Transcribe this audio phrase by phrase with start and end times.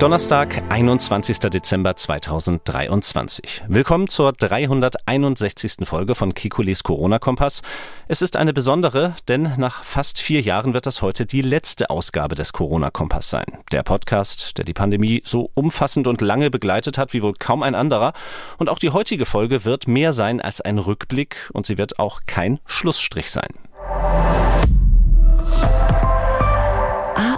[0.00, 1.40] Donnerstag, 21.
[1.40, 3.64] Dezember 2023.
[3.68, 5.86] Willkommen zur 361.
[5.86, 7.60] Folge von Kekules Corona-Kompass.
[8.08, 12.34] Es ist eine besondere, denn nach fast vier Jahren wird das heute die letzte Ausgabe
[12.34, 13.44] des Corona-Kompass sein.
[13.72, 17.74] Der Podcast, der die Pandemie so umfassend und lange begleitet hat wie wohl kaum ein
[17.74, 18.14] anderer.
[18.56, 22.20] Und auch die heutige Folge wird mehr sein als ein Rückblick und sie wird auch
[22.26, 23.52] kein Schlussstrich sein.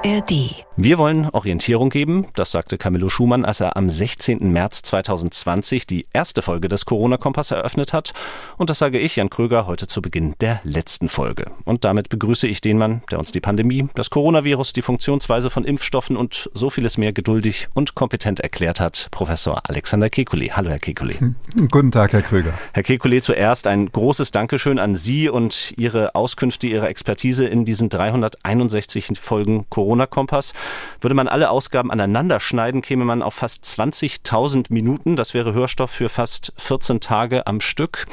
[0.04, 4.50] ARD wir wollen Orientierung geben, das sagte Camillo Schumann, als er am 16.
[4.52, 8.14] März 2020 die erste Folge des Corona-Kompass eröffnet hat.
[8.56, 11.50] Und das sage ich, Jan Kröger, heute zu Beginn der letzten Folge.
[11.66, 15.66] Und damit begrüße ich den Mann, der uns die Pandemie, das Coronavirus, die Funktionsweise von
[15.66, 20.52] Impfstoffen und so vieles mehr geduldig und kompetent erklärt hat, Professor Alexander Kekulé.
[20.52, 21.20] Hallo, Herr Kekulé.
[21.20, 21.34] Hm.
[21.70, 22.54] Guten Tag, Herr Kröger.
[22.72, 27.90] Herr Kekulé, zuerst ein großes Dankeschön an Sie und Ihre Auskünfte, Ihre Expertise in diesen
[27.90, 30.54] 361 Folgen Corona-Kompass.
[31.00, 35.16] Würde man alle Ausgaben aneinander schneiden, käme man auf fast 20.000 Minuten.
[35.16, 38.06] Das wäre Hörstoff für fast 14 Tage am Stück.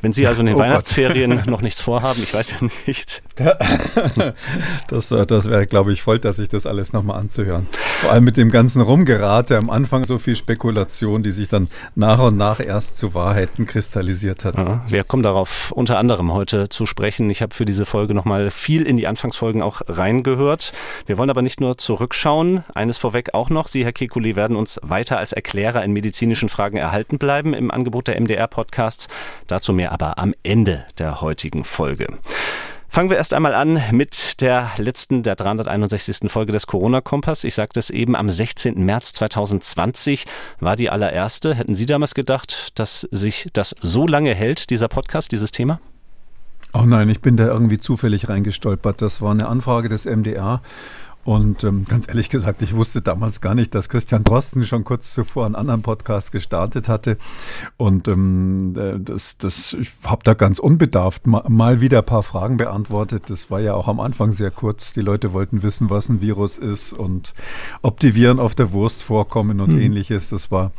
[0.00, 3.22] Wenn Sie also in den oh Weihnachtsferien noch nichts vorhaben, ich weiß ja nicht.
[4.88, 7.66] Das, äh, das wäre, glaube ich, voll, dass sich das alles nochmal anzuhören.
[8.00, 12.20] Vor allem mit dem ganzen Rumgerate am Anfang so viel Spekulation, die sich dann nach
[12.20, 14.56] und nach erst zu Wahrheiten kristallisiert hat.
[14.56, 17.28] Ja, wir kommen darauf unter anderem heute zu sprechen.
[17.30, 20.72] Ich habe für diese Folge nochmal viel in die Anfangsfolgen auch reingehört.
[21.06, 22.62] Wir wollen aber nicht nur zurück zurückschauen.
[22.74, 23.68] Eines vorweg auch noch.
[23.68, 28.08] Sie, Herr Kekulé, werden uns weiter als Erklärer in medizinischen Fragen erhalten bleiben im Angebot
[28.08, 29.08] der MDR-Podcasts.
[29.46, 32.06] Dazu mehr aber am Ende der heutigen Folge.
[32.90, 36.30] Fangen wir erst einmal an mit der letzten, der 361.
[36.30, 37.44] Folge des Corona-Kompass.
[37.44, 38.74] Ich sagte es eben, am 16.
[38.84, 40.26] März 2020
[40.60, 41.54] war die allererste.
[41.54, 45.80] Hätten Sie damals gedacht, dass sich das so lange hält, dieser Podcast, dieses Thema?
[46.74, 49.00] Oh nein, ich bin da irgendwie zufällig reingestolpert.
[49.00, 50.60] Das war eine Anfrage des MDR
[51.26, 55.12] und ähm, ganz ehrlich gesagt, ich wusste damals gar nicht, dass Christian Drosten schon kurz
[55.12, 57.18] zuvor einen anderen Podcast gestartet hatte.
[57.76, 62.22] Und ähm, äh, das, das, ich habe da ganz unbedarft mal, mal wieder ein paar
[62.22, 63.24] Fragen beantwortet.
[63.26, 64.92] Das war ja auch am Anfang sehr kurz.
[64.92, 67.34] Die Leute wollten wissen, was ein Virus ist und
[67.82, 69.80] ob die Viren auf der Wurst vorkommen und mhm.
[69.80, 70.28] ähnliches.
[70.28, 70.70] Das war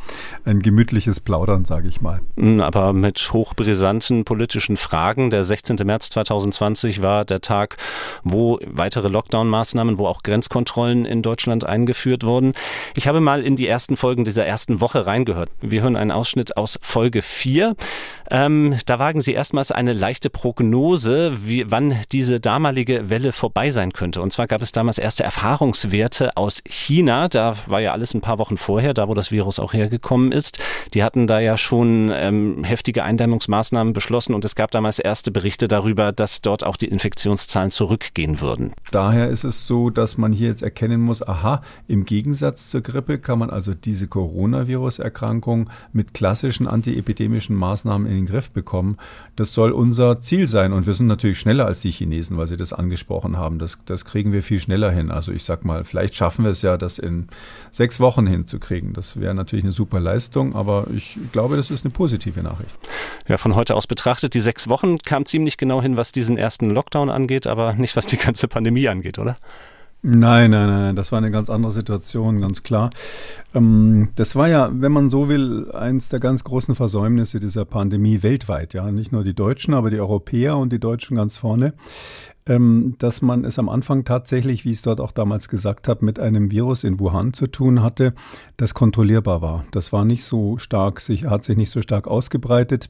[0.46, 2.22] ein gemütliches Plaudern, sage ich mal.
[2.38, 5.28] Hm, aber mit hochbrisanten politischen Fragen.
[5.28, 5.76] Der 16.
[5.84, 7.76] März 2020 war der Tag,
[8.24, 12.52] wo weitere Lockdown-Maßnahmen, wo auch Grenzen Grenzkontrollen in Deutschland eingeführt wurden.
[12.96, 15.50] Ich habe mal in die ersten Folgen dieser ersten Woche reingehört.
[15.60, 17.74] Wir hören einen Ausschnitt aus Folge 4.
[18.30, 23.92] Ähm, da wagen Sie erstmals eine leichte Prognose, wie, wann diese damalige Welle vorbei sein
[23.92, 24.20] könnte.
[24.22, 27.28] Und zwar gab es damals erste Erfahrungswerte aus China.
[27.28, 30.60] Da war ja alles ein paar Wochen vorher, da wo das Virus auch hergekommen ist.
[30.94, 35.66] Die hatten da ja schon ähm, heftige Eindämmungsmaßnahmen beschlossen und es gab damals erste Berichte
[35.66, 38.74] darüber, dass dort auch die Infektionszahlen zurückgehen würden.
[38.92, 42.82] Daher ist es so, dass man man hier jetzt erkennen muss, aha, im Gegensatz zur
[42.82, 48.98] Grippe kann man also diese Coronavirus-Erkrankung mit klassischen antiepidemischen Maßnahmen in den Griff bekommen.
[49.36, 50.72] Das soll unser Ziel sein.
[50.72, 53.58] Und wir sind natürlich schneller als die Chinesen, weil sie das angesprochen haben.
[53.58, 55.10] Das, das kriegen wir viel schneller hin.
[55.10, 57.28] Also ich sag mal, vielleicht schaffen wir es ja, das in
[57.70, 58.92] sechs Wochen hinzukriegen.
[58.92, 62.78] Das wäre natürlich eine super Leistung, aber ich glaube, das ist eine positive Nachricht.
[63.26, 66.68] Ja, von heute aus betrachtet, die sechs Wochen kam ziemlich genau hin, was diesen ersten
[66.70, 69.38] Lockdown angeht, aber nicht was die ganze Pandemie angeht, oder?
[70.00, 72.90] Nein, nein, nein, das war eine ganz andere Situation, ganz klar.
[73.52, 78.22] Ähm, das war ja, wenn man so will, eins der ganz großen Versäumnisse dieser Pandemie
[78.22, 81.74] weltweit, ja, nicht nur die Deutschen, aber die Europäer und die Deutschen ganz vorne,
[82.46, 86.04] ähm, dass man es am Anfang tatsächlich, wie ich es dort auch damals gesagt habe,
[86.04, 88.14] mit einem Virus in Wuhan zu tun hatte,
[88.56, 89.64] das kontrollierbar war.
[89.72, 92.88] Das war nicht so stark, sich, hat sich nicht so stark ausgebreitet.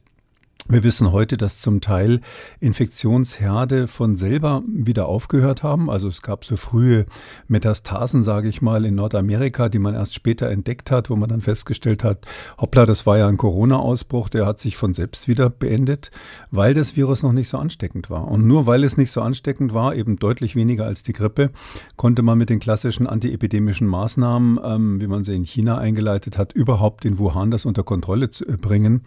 [0.70, 2.20] Wir wissen heute, dass zum Teil
[2.60, 5.88] Infektionsherde von selber wieder aufgehört haben.
[5.88, 7.06] Also es gab so frühe
[7.46, 11.40] Metastasen, sage ich mal, in Nordamerika, die man erst später entdeckt hat, wo man dann
[11.40, 12.26] festgestellt hat,
[12.58, 16.10] hoppla, das war ja ein Corona-Ausbruch, der hat sich von selbst wieder beendet,
[16.50, 18.28] weil das Virus noch nicht so ansteckend war.
[18.28, 21.50] Und nur weil es nicht so ansteckend war, eben deutlich weniger als die Grippe,
[21.96, 26.52] konnte man mit den klassischen antiepidemischen Maßnahmen, ähm, wie man sie in China eingeleitet hat,
[26.52, 29.00] überhaupt in Wuhan das unter Kontrolle zu, äh, bringen.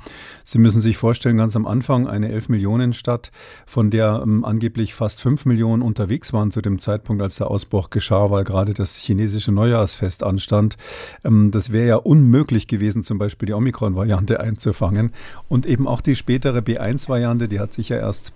[0.43, 3.29] Sie müssen sich vorstellen, ganz ganz am Anfang eine 11 Millionen Stadt,
[3.65, 7.89] von der ähm, angeblich fast 5 Millionen unterwegs waren zu dem Zeitpunkt, als der Ausbruch
[7.89, 10.77] geschah, weil gerade das chinesische Neujahrsfest anstand.
[11.25, 15.11] Ähm, das wäre ja unmöglich gewesen, zum Beispiel die Omikron-Variante einzufangen.
[15.49, 18.31] Und eben auch die spätere B1-Variante, die hat sich ja erst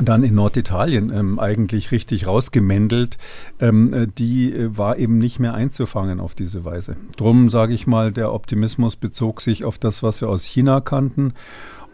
[0.00, 3.16] dann in Norditalien ähm, eigentlich richtig rausgemändelt,
[3.60, 6.96] ähm, äh, die äh, war eben nicht mehr einzufangen auf diese Weise.
[7.16, 11.34] Drum sage ich mal, der Optimismus bezog sich auf das, was wir aus China kannten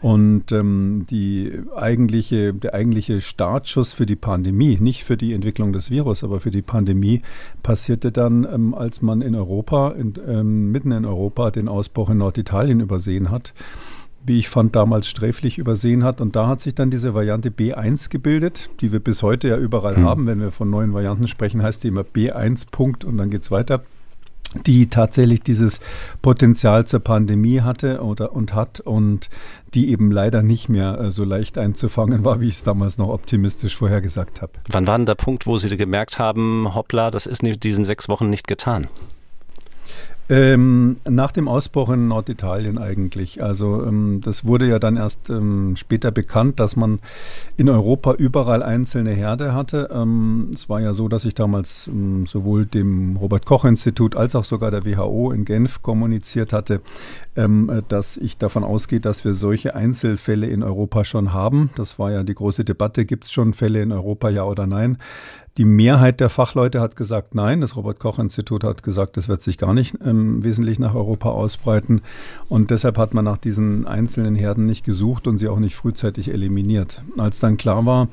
[0.02, 5.90] Und ähm, die eigentliche, der eigentliche Startschuss für die Pandemie, nicht für die Entwicklung des
[5.90, 7.22] Virus, aber für die Pandemie,
[7.62, 12.18] passierte dann, ähm, als man in Europa, in, ähm, mitten in Europa, den Ausbruch in
[12.18, 13.54] Norditalien übersehen hat
[14.28, 16.20] wie ich fand, damals sträflich übersehen hat.
[16.20, 19.96] Und da hat sich dann diese Variante B1 gebildet, die wir bis heute ja überall
[19.96, 20.04] mhm.
[20.04, 20.26] haben.
[20.26, 23.52] Wenn wir von neuen Varianten sprechen, heißt die immer B1 Punkt und dann geht es
[23.52, 23.82] weiter
[24.64, 25.80] die tatsächlich dieses
[26.22, 29.28] Potenzial zur Pandemie hatte oder und hat und
[29.74, 33.08] die eben leider nicht mehr äh, so leicht einzufangen war, wie ich es damals noch
[33.08, 34.52] optimistisch vorhergesagt habe.
[34.70, 38.08] Wann war denn der Punkt, wo Sie gemerkt haben, hoppla, das ist in diesen sechs
[38.08, 38.86] Wochen nicht getan?
[40.28, 43.44] Ähm, nach dem Ausbruch in Norditalien eigentlich.
[43.44, 46.98] Also ähm, das wurde ja dann erst ähm, später bekannt, dass man
[47.56, 49.88] in Europa überall einzelne Herde hatte.
[49.92, 54.34] Ähm, es war ja so, dass ich damals ähm, sowohl dem Robert Koch Institut als
[54.34, 56.80] auch sogar der WHO in Genf kommuniziert hatte,
[57.36, 61.70] ähm, dass ich davon ausgehe, dass wir solche Einzelfälle in Europa schon haben.
[61.76, 64.98] Das war ja die große Debatte, gibt es schon Fälle in Europa, ja oder nein?
[65.58, 67.62] Die Mehrheit der Fachleute hat gesagt nein.
[67.62, 71.30] Das Robert Koch Institut hat gesagt, das wird sich gar nicht ähm, wesentlich nach Europa
[71.30, 72.02] ausbreiten.
[72.48, 76.28] Und deshalb hat man nach diesen einzelnen Herden nicht gesucht und sie auch nicht frühzeitig
[76.28, 77.00] eliminiert.
[77.16, 78.08] Als dann klar war,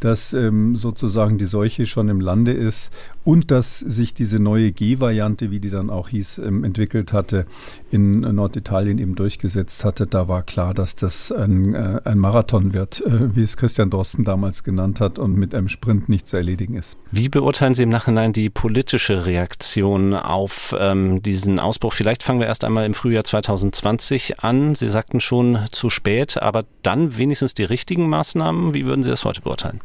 [0.00, 2.90] dass ähm, sozusagen die Seuche schon im Lande ist
[3.28, 7.44] und dass sich diese neue G-Variante, wie die dann auch hieß, ähm, entwickelt hatte,
[7.90, 10.06] in Norditalien eben durchgesetzt hatte.
[10.06, 14.24] Da war klar, dass das ein, äh, ein Marathon wird, äh, wie es Christian Drosten
[14.24, 16.96] damals genannt hat und mit einem Sprint nicht zu erledigen ist.
[17.10, 21.92] Wie beurteilen Sie im Nachhinein die politische Reaktion auf ähm, diesen Ausbruch?
[21.92, 24.74] Vielleicht fangen wir erst einmal im Frühjahr 2020 an.
[24.74, 28.72] Sie sagten schon zu spät, aber dann wenigstens die richtigen Maßnahmen.
[28.72, 29.82] Wie würden Sie das heute beurteilen?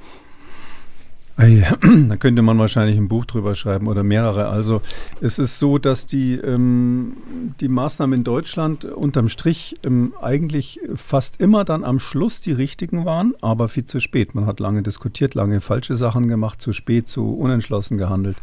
[2.10, 4.50] Da könnte man wahrscheinlich ein Buch drüber schreiben oder mehrere.
[4.50, 4.82] Also
[5.20, 7.14] es ist so, dass die, ähm,
[7.60, 13.06] die Maßnahmen in Deutschland unterm Strich ähm, eigentlich fast immer dann am Schluss die richtigen
[13.06, 14.36] waren, aber viel zu spät.
[14.36, 18.38] Man hat lange diskutiert, lange falsche Sachen gemacht, zu spät, zu unentschlossen gehandelt.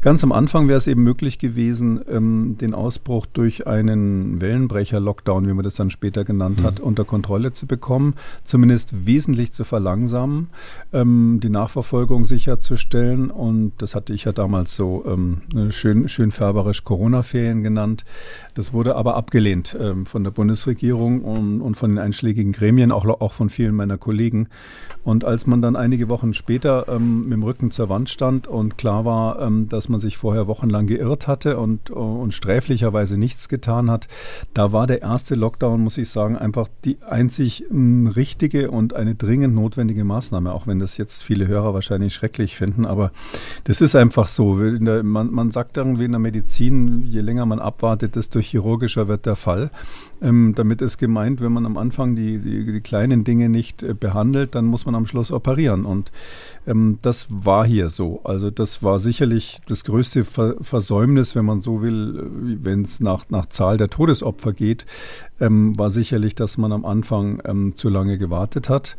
[0.00, 5.52] Ganz am Anfang wäre es eben möglich gewesen, ähm, den Ausbruch durch einen Wellenbrecher-Lockdown, wie
[5.52, 6.64] man das dann später genannt mhm.
[6.64, 8.14] hat, unter Kontrolle zu bekommen,
[8.44, 10.48] zumindest wesentlich zu verlangsamen.
[10.92, 13.30] Ähm, die Nachverfolgung Versorgung sicherzustellen.
[13.30, 18.04] Und das hatte ich ja damals so ähm, schön, schön färberisch Corona-Ferien genannt.
[18.54, 23.04] Das wurde aber abgelehnt ähm, von der Bundesregierung und, und, von den einschlägigen Gremien, auch,
[23.04, 24.48] auch von vielen meiner Kollegen.
[25.04, 28.78] Und als man dann einige Wochen später ähm, mit dem Rücken zur Wand stand und
[28.78, 33.90] klar war, ähm, dass man sich vorher wochenlang geirrt hatte und, und sträflicherweise nichts getan
[33.90, 34.08] hat,
[34.54, 39.54] da war der erste Lockdown, muss ich sagen, einfach die einzig richtige und eine dringend
[39.54, 43.10] notwendige Maßnahme, auch wenn das jetzt viele Hörer wahrscheinlich schrecklich finden, aber
[43.64, 44.54] das ist einfach so.
[44.54, 49.36] Man, man, sagt irgendwie in der Medizin, je länger man abwartet, desto chirurgischer wird der
[49.36, 49.70] Fall.
[50.22, 53.92] Ähm, damit ist gemeint, wenn man am Anfang die, die, die kleinen Dinge nicht äh,
[53.92, 55.84] behandelt, dann muss man am Schluss operieren.
[55.84, 56.12] Und
[56.66, 58.20] ähm, das war hier so.
[58.24, 63.00] Also das war sicherlich das größte Ver Versäumnis, wenn man so will, äh, wenn es
[63.00, 64.86] nach, nach Zahl der Todesopfer geht,
[65.40, 68.96] ähm, war sicherlich, dass man am Anfang ähm, zu lange gewartet hat.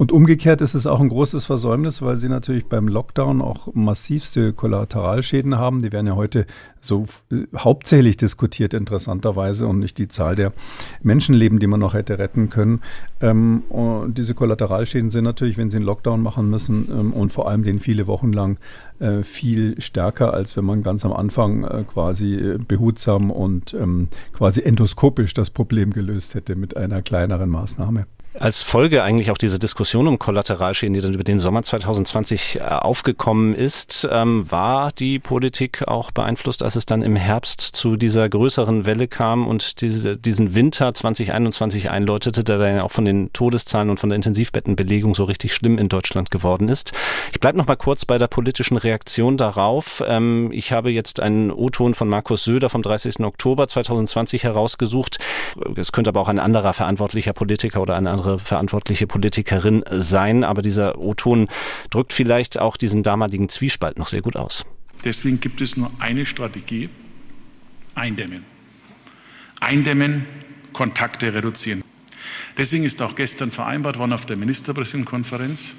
[0.00, 4.54] Und umgekehrt ist es auch ein großes Versäumnis, weil sie natürlich beim Lockdown auch massivste
[4.54, 5.82] Kollateralschäden haben.
[5.82, 6.46] Die werden ja heute
[6.80, 10.54] so äh, hauptsächlich diskutiert, interessanterweise, und nicht die Zahl der
[11.02, 12.80] Menschenleben, die man noch hätte retten können.
[13.20, 17.50] Ähm, und diese Kollateralschäden sind natürlich, wenn sie einen Lockdown machen müssen ähm, und vor
[17.50, 18.56] allem den viele Wochen lang
[19.00, 24.08] äh, viel stärker, als wenn man ganz am Anfang äh, quasi äh, behutsam und ähm,
[24.32, 28.06] quasi endoskopisch das Problem gelöst hätte mit einer kleineren Maßnahme.
[28.38, 32.62] Als Folge eigentlich auch diese Diskussion um Kollateralschäden, die dann über den Sommer 2020 äh,
[32.62, 38.28] aufgekommen ist, ähm, war die Politik auch beeinflusst, als es dann im Herbst zu dieser
[38.28, 43.90] größeren Welle kam und diese, diesen Winter 2021 einläutete, der dann auch von den Todeszahlen
[43.90, 46.92] und von der Intensivbettenbelegung so richtig schlimm in Deutschland geworden ist.
[47.32, 50.04] Ich bleibe noch mal kurz bei der politischen Reaktion darauf.
[50.06, 53.24] Ähm, ich habe jetzt einen O-Ton von Markus Söder vom 30.
[53.24, 55.18] Oktober 2020 herausgesucht.
[55.74, 60.44] Es könnte aber auch ein anderer verantwortlicher Politiker oder eine andere verantwortliche Politikerin sein.
[60.44, 61.48] Aber dieser O-Ton
[61.90, 64.64] drückt vielleicht auch diesen damaligen Zwiespalt noch sehr gut aus.
[65.04, 66.90] Deswegen gibt es nur eine Strategie,
[67.94, 68.44] eindämmen.
[69.60, 70.26] Eindämmen,
[70.72, 71.82] Kontakte reduzieren.
[72.58, 75.74] Deswegen ist auch gestern vereinbart worden auf der Ministerpräsidentenkonferenz,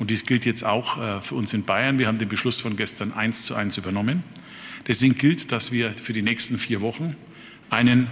[0.00, 2.74] und dies gilt jetzt auch äh, für uns in Bayern, wir haben den Beschluss von
[2.74, 4.24] gestern eins zu eins übernommen.
[4.88, 7.14] Deswegen gilt, dass wir für die nächsten vier Wochen
[7.70, 8.08] einen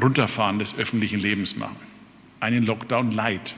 [0.00, 1.76] Runterfahren des öffentlichen Lebens machen
[2.40, 3.54] einen Lockdown light.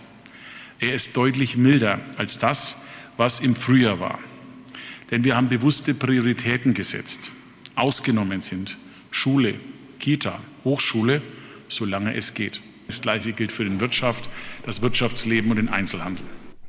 [0.81, 2.77] Er ist deutlich milder als das,
[3.17, 4.19] was im Frühjahr war.
[5.11, 7.33] Denn wir haben bewusste Prioritäten gesetzt.
[7.75, 8.77] Ausgenommen sind
[9.11, 9.55] Schule,
[9.99, 11.23] Kita, Hochschule,
[11.69, 12.61] solange es geht.
[12.87, 14.29] Das Gleiche gilt für die Wirtschaft,
[14.65, 16.25] das Wirtschaftsleben und den Einzelhandel.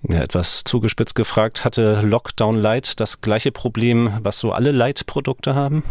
[0.08, 5.84] Ja, etwas zugespitzt gefragt, hatte Lockdown Light das gleiche Problem, was so alle Light-Produkte haben?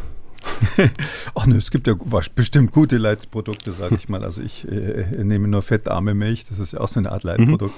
[1.35, 1.95] Ach ne, es gibt ja
[2.35, 4.25] bestimmt gute Leitprodukte, sage ich mal.
[4.25, 7.75] Also ich äh, nehme nur fettarme Milch, das ist ja auch so eine Art Leitprodukt.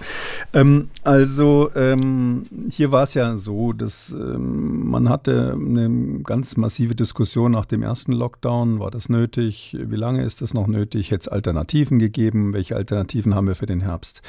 [0.52, 0.60] Mhm.
[0.60, 6.94] Ähm, also ähm, hier war es ja so, dass ähm, man hatte eine ganz massive
[6.94, 8.80] Diskussion nach dem ersten Lockdown.
[8.80, 9.76] War das nötig?
[9.80, 11.10] Wie lange ist das noch nötig?
[11.10, 12.52] Hätte es Alternativen gegeben?
[12.52, 14.22] Welche Alternativen haben wir für den Herbst?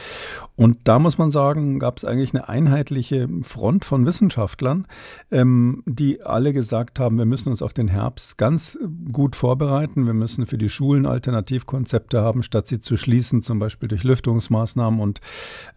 [0.55, 4.87] Und da muss man sagen, gab es eigentlich eine einheitliche Front von Wissenschaftlern,
[5.31, 8.77] ähm, die alle gesagt haben, wir müssen uns auf den Herbst Herbst ganz
[9.11, 10.05] gut vorbereiten.
[10.05, 14.99] Wir müssen für die Schulen Alternativkonzepte haben, statt sie zu schließen, zum Beispiel durch Lüftungsmaßnahmen
[14.99, 15.19] und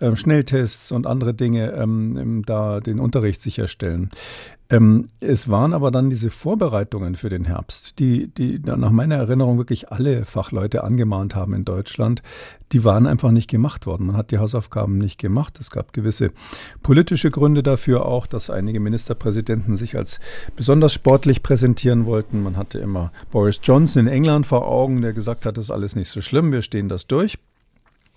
[0.01, 4.11] äh, Schnelltests und andere Dinge, ähm, da den Unterricht sicherstellen.
[4.71, 9.59] Ähm, es waren aber dann diese Vorbereitungen für den Herbst, die, die nach meiner Erinnerung
[9.59, 12.23] wirklich alle Fachleute angemahnt haben in Deutschland,
[12.73, 14.07] die waren einfach nicht gemacht worden.
[14.07, 15.59] Man hat die Hausaufgaben nicht gemacht.
[15.61, 16.31] Es gab gewisse
[16.83, 20.19] politische Gründe dafür auch, dass einige Ministerpräsidenten sich als
[20.57, 22.43] besonders sportlich präsentieren wollten.
[22.43, 25.95] Man hatte immer Boris Johnson in England vor Augen, der gesagt hat, das ist alles
[25.95, 27.39] nicht so schlimm, wir stehen das durch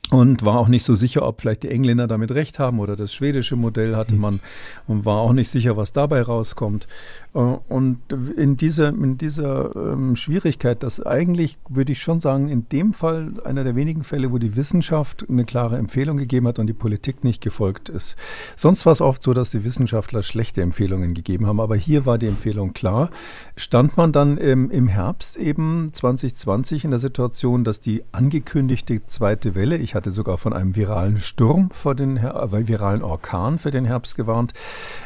[0.10, 3.14] und war auch nicht so sicher, ob vielleicht die Engländer damit recht haben oder das
[3.14, 4.22] schwedische Modell hatte mhm.
[4.22, 4.40] man
[4.88, 6.88] und war auch nicht sicher, was dabei rauskommt.
[7.34, 8.00] Äh, und
[8.38, 13.34] in dieser, in dieser ähm, Schwierigkeit, dass eigentlich, würde ich schon sagen, in dem Fall
[13.44, 17.26] einer der wenigen Fälle, wo die Wissenschaft eine klare Empfehlung gegeben hat und die Politik
[17.26, 18.16] nicht gefolgt ist.
[18.56, 22.18] Sonst war es oft so, dass die Wissenschaftler schlechte Empfehlungen gegeben haben, aber hier war
[22.18, 23.10] die Empfehlung klar.
[23.58, 29.54] Stand man dann im, im Herbst eben 2020 in der Situation, dass die angekündigte zweite
[29.54, 33.86] Welle, ich hatte sogar von einem viralen Sturm vor den äh, viralen Orkan für den
[33.86, 34.54] Herbst gewarnt,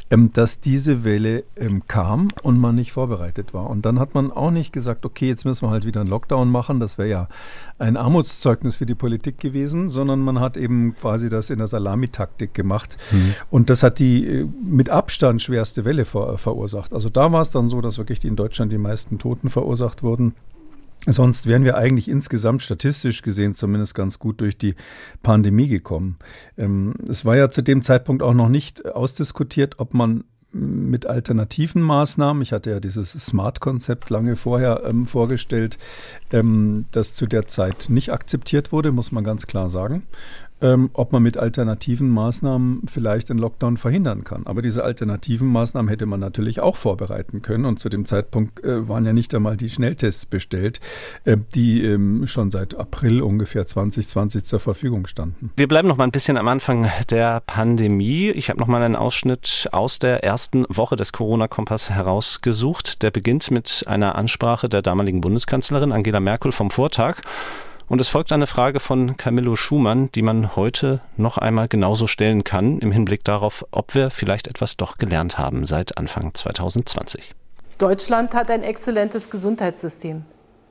[0.10, 3.70] ähm, dass diese Welle ähm, kam und man nicht vorbereitet war.
[3.70, 6.50] Und dann hat man auch nicht gesagt, okay, jetzt müssen wir halt wieder einen Lockdown
[6.50, 6.80] machen.
[6.80, 7.28] Das wäre ja
[7.80, 12.54] ein Armutszeugnis für die Politik gewesen, sondern man hat eben quasi das in der Salamitaktik
[12.54, 12.98] gemacht.
[13.12, 13.34] Mhm.
[13.50, 16.94] Und das hat die äh, mit Abstand schwerste Welle ver verursacht.
[16.94, 20.34] Also da war es dann so, dass wirklich in Deutschland die meisten Toten verursacht wurden.
[21.08, 24.76] Sonst wären wir eigentlich insgesamt statistisch gesehen zumindest ganz gut durch die
[25.24, 26.18] Pandemie gekommen.
[26.58, 31.82] Ähm, es war ja zu dem Zeitpunkt auch noch nicht ausdiskutiert, ob man mit alternativen
[31.82, 35.78] Maßnahmen, ich hatte ja dieses Smart-Konzept lange vorher ähm, vorgestellt,
[36.32, 40.04] ähm, das zu der Zeit nicht akzeptiert wurde, muss man ganz klar sagen
[40.62, 44.46] ähm, ob man mit alternativen Maßnahmen vielleicht den Lockdown verhindern kann.
[44.46, 47.66] Aber diese alternativen Maßnahmen hätte man natürlich auch vorbereiten können.
[47.66, 50.80] Und zu dem Zeitpunkt äh, waren ja nicht einmal die Schnelltests bestellt,
[51.26, 55.52] äh, die ähm, schon seit April ungefähr 2020 zur Verfügung standen.
[55.56, 58.30] Wir bleiben noch mal ein bisschen am Anfang der Pandemie.
[58.30, 63.02] Ich habe noch mal einen Ausschnitt aus der ersten Woche des Corona-Kompass herausgesucht.
[63.02, 67.22] Der beginnt mit einer Ansprache der damaligen Bundeskanzlerin Angela Merkel vom Vortag.
[67.92, 72.46] Und es folgt eine Frage von Camillo Schumann, die man heute noch einmal genauso stellen
[72.46, 77.36] kann, im Hinblick darauf, ob wir vielleicht etwas doch gelernt haben seit Anfang 2020.
[77.80, 80.24] Deutschland hat ein exzellentes Gesundheitssystem.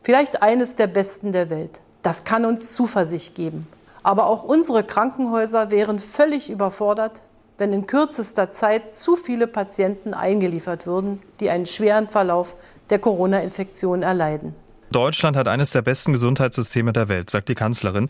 [0.03, 1.83] Vielleicht eines der besten der Welt.
[2.01, 3.69] Das kann uns Zuversicht geben.
[4.03, 7.21] Aber auch unsere Krankenhäuser wären völlig überfordert,
[7.59, 12.57] wenn in kürzester Zeit zu viele Patienten eingeliefert würden, die einen schweren Verlauf
[12.89, 14.55] der Corona-Infektion erleiden.
[14.93, 18.09] Deutschland hat eines der besten Gesundheitssysteme der Welt, sagt die Kanzlerin.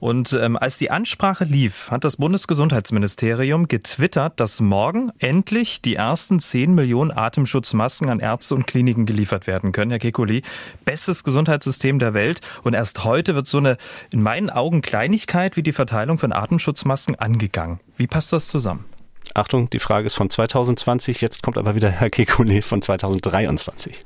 [0.00, 6.40] Und ähm, als die Ansprache lief, hat das Bundesgesundheitsministerium getwittert, dass morgen endlich die ersten
[6.40, 9.90] 10 Millionen Atemschutzmasken an Ärzte und Kliniken geliefert werden können.
[9.90, 10.42] Herr Kekulé,
[10.84, 12.40] bestes Gesundheitssystem der Welt.
[12.62, 13.76] Und erst heute wird so eine
[14.10, 17.80] in meinen Augen Kleinigkeit wie die Verteilung von Atemschutzmasken angegangen.
[17.96, 18.86] Wie passt das zusammen?
[19.34, 24.04] Achtung, die Frage ist von 2020, jetzt kommt aber wieder Herr Kekulé von 2023.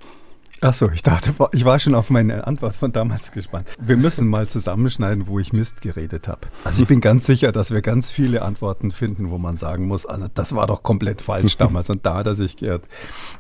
[0.63, 3.69] Ach so, ich dachte, ich war schon auf meine Antwort von damals gespannt.
[3.79, 6.41] Wir müssen mal zusammenschneiden, wo ich Mist geredet habe.
[6.65, 10.07] Also ich bin ganz sicher, dass wir ganz viele Antworten finden, wo man sagen muss,
[10.07, 12.85] also das war doch komplett falsch damals und da hat er sich geirrt.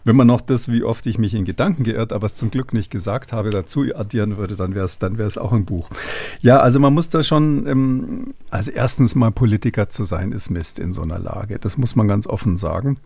[0.04, 2.75] Wenn man noch das, wie oft ich mich in Gedanken geirrt, aber es zum Glück
[2.75, 5.88] nicht gesagt habe, dazu addieren würde, dann wäre es dann auch ein Buch.
[6.42, 10.78] Ja, also man muss da schon, ähm, also erstens mal Politiker zu sein, ist Mist
[10.78, 11.58] in so einer Lage.
[11.58, 12.99] Das muss man ganz offen sagen.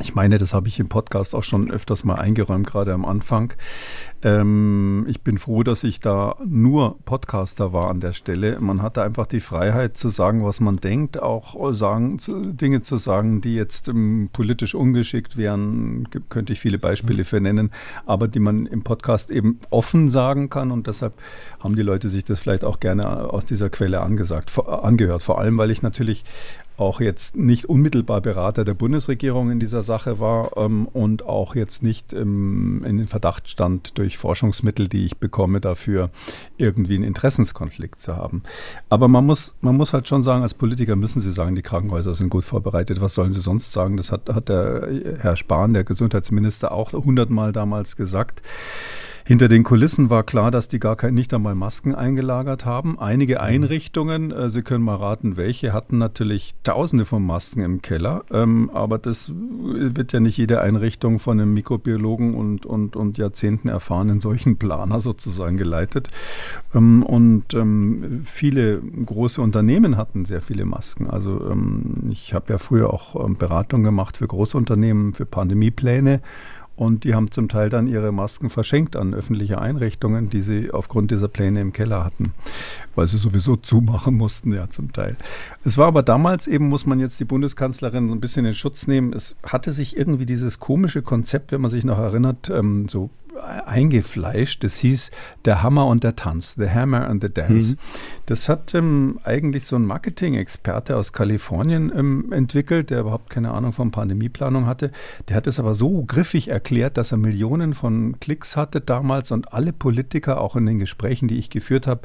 [0.00, 3.52] Ich meine, das habe ich im Podcast auch schon öfters mal eingeräumt, gerade am Anfang.
[4.24, 8.58] Ähm, ich bin froh, dass ich da nur Podcaster war an der Stelle.
[8.60, 12.96] Man hatte einfach die Freiheit zu sagen, was man denkt, auch sagen, zu, Dinge zu
[12.96, 16.08] sagen, die jetzt ähm, politisch ungeschickt wären.
[16.28, 17.26] Könnte ich viele Beispiele mhm.
[17.26, 17.70] für nennen,
[18.06, 20.70] aber die man im Podcast eben offen sagen kann.
[20.70, 21.14] Und deshalb
[21.60, 25.22] haben die Leute sich das vielleicht auch gerne aus dieser Quelle angesagt, vor, angehört.
[25.22, 26.24] Vor allem, weil ich natürlich
[26.76, 31.82] auch jetzt nicht unmittelbar Berater der Bundesregierung in dieser Sache war ähm, und auch jetzt
[31.82, 36.10] nicht ähm, in den Verdacht stand, durch Forschungsmittel, die ich bekomme, dafür
[36.56, 38.42] irgendwie einen Interessenskonflikt zu haben.
[38.88, 42.14] Aber man muss, man muss halt schon sagen, als Politiker müssen Sie sagen, die Krankenhäuser
[42.14, 43.00] sind gut vorbereitet.
[43.00, 43.96] Was sollen Sie sonst sagen?
[43.96, 44.88] Das hat, hat der
[45.20, 48.42] Herr Spahn, der Gesundheitsminister, auch hundertmal damals gesagt.
[49.24, 52.98] Hinter den Kulissen war klar, dass die gar kein, nicht einmal Masken eingelagert haben.
[52.98, 53.40] Einige mhm.
[53.40, 58.24] Einrichtungen, äh, Sie können mal raten, welche, hatten natürlich Tausende von Masken im Keller.
[58.32, 63.68] Ähm, aber das wird ja nicht jede Einrichtung von einem Mikrobiologen und, und, und Jahrzehnten
[63.68, 66.08] erfahrenen solchen Planer sozusagen geleitet.
[66.74, 71.08] Ähm, und ähm, viele große Unternehmen hatten sehr viele Masken.
[71.08, 76.20] Also ähm, ich habe ja früher auch ähm, Beratung gemacht für Großunternehmen, für Pandemiepläne.
[76.82, 81.12] Und die haben zum Teil dann ihre Masken verschenkt an öffentliche Einrichtungen, die sie aufgrund
[81.12, 82.32] dieser Pläne im Keller hatten,
[82.96, 85.14] weil sie sowieso zumachen mussten, ja zum Teil.
[85.64, 88.88] Es war aber damals eben, muss man jetzt die Bundeskanzlerin so ein bisschen in Schutz
[88.88, 93.10] nehmen, es hatte sich irgendwie dieses komische Konzept, wenn man sich noch erinnert, ähm, so
[93.66, 94.64] eingefleischt.
[94.64, 95.10] Das hieß
[95.44, 97.72] Der Hammer und der Tanz, The Hammer and the Dance.
[97.72, 97.76] Mhm.
[98.26, 103.72] Das hat ähm, eigentlich so ein Marketing-Experte aus Kalifornien ähm, entwickelt, der überhaupt keine Ahnung
[103.72, 104.90] von Pandemieplanung hatte.
[105.28, 109.52] Der hat es aber so griffig erklärt, dass er Millionen von Klicks hatte damals und
[109.52, 112.02] alle Politiker, auch in den Gesprächen, die ich geführt habe,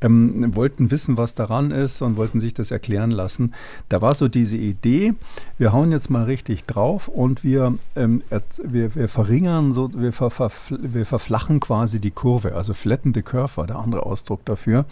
[0.00, 3.54] ähm, wollten wissen, was daran ist und wollten sich das erklären lassen.
[3.88, 5.14] Da war so diese Idee,
[5.58, 8.22] wir hauen jetzt mal richtig drauf und wir, ähm,
[8.62, 13.22] wir, wir verringern, so, wir ver, ver wir verflachen quasi die Kurve, also flatten the
[13.22, 14.84] curve war der andere Ausdruck dafür.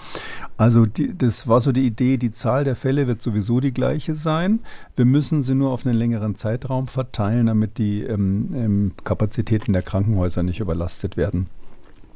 [0.56, 4.14] Also die, das war so die Idee, die Zahl der Fälle wird sowieso die gleiche
[4.14, 4.60] sein.
[4.96, 9.82] Wir müssen sie nur auf einen längeren Zeitraum verteilen, damit die ähm, ähm, Kapazitäten der
[9.82, 11.46] Krankenhäuser nicht überlastet werden.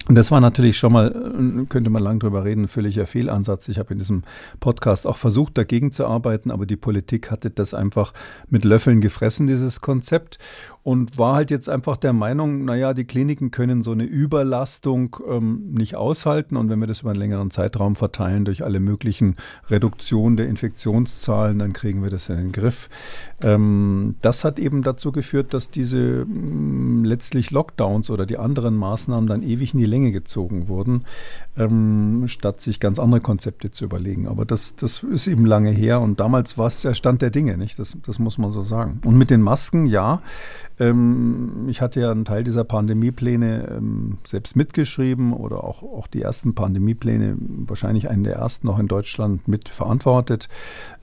[0.09, 3.69] Und das war natürlich schon mal, äh, könnte man lang drüber reden, völliger Fehlansatz.
[3.69, 4.23] Ich habe in diesem
[4.61, 8.13] Podcast auch versucht, dagegen zu arbeiten, aber die Politik hatte das einfach
[8.49, 10.39] mit Löffeln gefressen, dieses Konzept
[10.87, 15.73] und war halt jetzt einfach der Meinung, naja, die Kliniken können so eine Überlastung ähm,
[15.73, 19.35] nicht aushalten und wenn wir das über einen längeren Zeitraum verteilen durch alle möglichen
[19.69, 22.89] Reduktionen der Infektionszahlen, dann kriegen wir das in den Griff.
[23.43, 28.77] Ähm, das hat eben dazu geführt, dass diese mh, mm, letztlich Lockdowns oder die anderen
[28.77, 31.03] Maßnahmen dann ewig in die Länge gezogen wurden,
[31.59, 34.29] ähm, statt sich ganz andere Konzepte zu überlegen.
[34.29, 37.57] Aber das, das ist eben lange her und damals war es der Stand der Dinge,
[37.57, 37.77] nicht?
[37.81, 39.01] Das, das muss man so sagen.
[39.05, 40.23] Und mit den Masken, ja,
[40.79, 46.23] ähm, ich hatte ja einen Teil dieser Pandemiepläne ähm, selbst mitgeschrieben oder auch, auch die
[46.23, 50.49] ersten Pandemiepläne, wahrscheinlich einen der ersten noch in Deutschland mitverantwortet.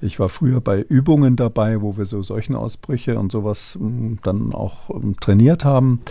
[0.02, 4.90] Ich war früher bei Übungen dabei, wo wir so Seuchenausbrüche und sowas ähm, dann auch
[5.20, 6.02] trainiert haben.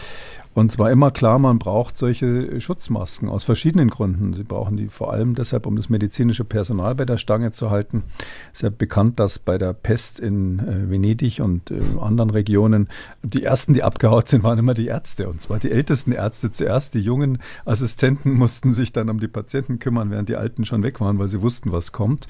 [0.55, 4.35] Und zwar immer klar, man braucht solche Schutzmasken aus verschiedenen Gründen.
[4.35, 8.05] Sie brauchen die vor allem deshalb, um das medizinische Personal bei der Stange zu halten.
[8.53, 12.89] Es ist ja bekannt, dass bei der Pest in äh, Venedig und äh, anderen Regionen
[13.23, 15.29] die ersten, die abgehaut sind, waren immer die Ärzte.
[15.29, 16.95] Und zwar die ältesten Ärzte zuerst.
[16.95, 21.01] Die jungen Assistenten mussten sich dann um die Patienten kümmern, während die Alten schon weg
[21.01, 22.29] waren, weil sie wussten, was kommt.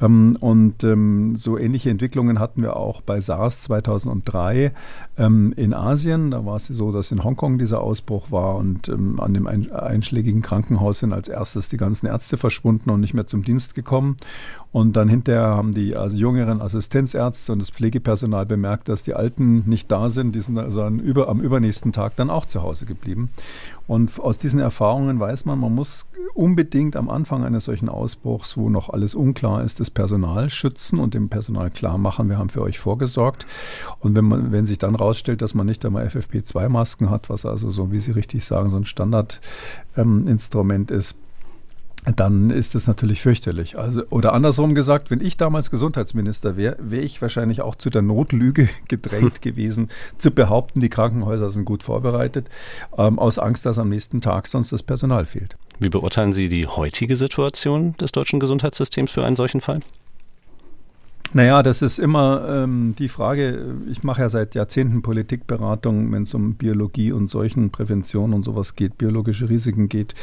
[0.00, 4.72] Ähm, und ähm, so ähnliche Entwicklungen hatten wir auch bei SARS 2003
[5.18, 6.30] ähm, in Asien.
[6.30, 9.70] Da war es so, dass in Hongkong dieser Ausbruch war und ähm, an dem ein,
[9.70, 14.16] einschlägigen Krankenhaus sind als erstes die ganzen Ärzte verschwunden und nicht mehr zum Dienst gekommen.
[14.72, 19.62] Und dann hinterher haben die also jüngeren Assistenzärzte und das Pflegepersonal bemerkt, dass die Alten
[19.66, 20.34] nicht da sind.
[20.34, 23.30] Die sind also am, über, am übernächsten Tag dann auch zu Hause geblieben.
[23.86, 28.68] Und aus diesen Erfahrungen weiß man, man muss unbedingt am Anfang eines solchen Ausbruchs, wo
[28.68, 32.62] noch alles unklar ist, das Personal schützen und dem Personal klar machen, wir haben für
[32.62, 33.46] euch vorgesorgt.
[34.00, 37.70] Und wenn man, wenn sich dann rausstellt, dass man nicht einmal FFP2-Masken hat, was also
[37.70, 41.14] so, wie Sie richtig sagen, so ein Standardinstrument ähm, ist,
[42.14, 43.78] dann ist das natürlich fürchterlich.
[43.78, 48.02] Also, oder andersrum gesagt, wenn ich damals Gesundheitsminister wäre, wäre ich wahrscheinlich auch zu der
[48.02, 49.88] Notlüge gedrängt gewesen,
[50.18, 52.48] zu behaupten, die Krankenhäuser sind gut vorbereitet,
[52.96, 55.56] ähm, aus Angst, dass am nächsten Tag sonst das Personal fehlt.
[55.80, 59.80] Wie beurteilen Sie die heutige Situation des deutschen Gesundheitssystems für einen solchen Fall?
[61.32, 66.32] Naja, das ist immer ähm, die Frage, ich mache ja seit Jahrzehnten Politikberatung, wenn es
[66.34, 70.14] um Biologie und Seuchenprävention und sowas geht, biologische Risiken geht.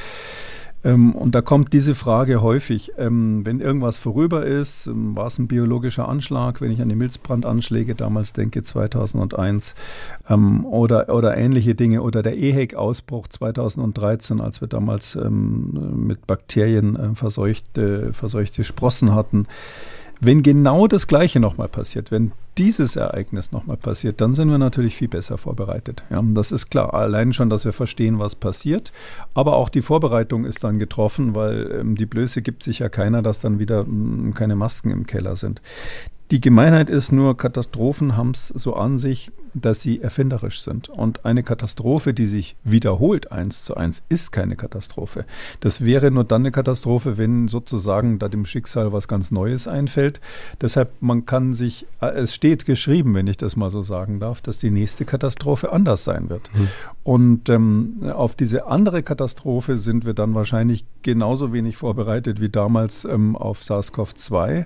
[0.83, 5.39] Ähm, und da kommt diese Frage häufig, ähm, wenn irgendwas vorüber ist, ähm, war es
[5.39, 9.75] ein biologischer Anschlag, wenn ich an die Milzbrandanschläge damals denke, 2001,
[10.29, 16.95] ähm, oder, oder ähnliche Dinge, oder der EHEC-Ausbruch 2013, als wir damals ähm, mit Bakterien
[16.95, 19.47] äh, verseuchte, verseuchte Sprossen hatten.
[20.25, 24.95] Wenn genau das Gleiche nochmal passiert, wenn dieses Ereignis nochmal passiert, dann sind wir natürlich
[24.95, 26.03] viel besser vorbereitet.
[26.09, 26.93] Ja, das ist klar.
[26.93, 28.93] Allein schon, dass wir verstehen, was passiert.
[29.33, 33.21] Aber auch die Vorbereitung ist dann getroffen, weil ähm, die Blöße gibt sich ja keiner,
[33.21, 35.61] dass dann wieder ähm, keine Masken im Keller sind.
[36.31, 40.89] Die Gemeinheit ist nur, Katastrophen haben es so an sich, dass sie erfinderisch sind.
[40.89, 45.25] Und eine Katastrophe, die sich wiederholt eins zu eins, ist keine Katastrophe.
[45.59, 50.21] Das wäre nur dann eine Katastrophe, wenn sozusagen da dem Schicksal was ganz Neues einfällt.
[50.59, 54.41] Deshalb, man kann sich, äh, es steht geschrieben, wenn ich das mal so sagen darf,
[54.41, 56.49] dass die nächste Katastrophe anders sein wird.
[56.53, 56.67] Hm.
[57.03, 63.05] Und ähm, auf diese andere Katastrophe sind wir dann wahrscheinlich genauso wenig vorbereitet wie damals
[63.05, 64.65] ähm, auf SARS-CoV-2.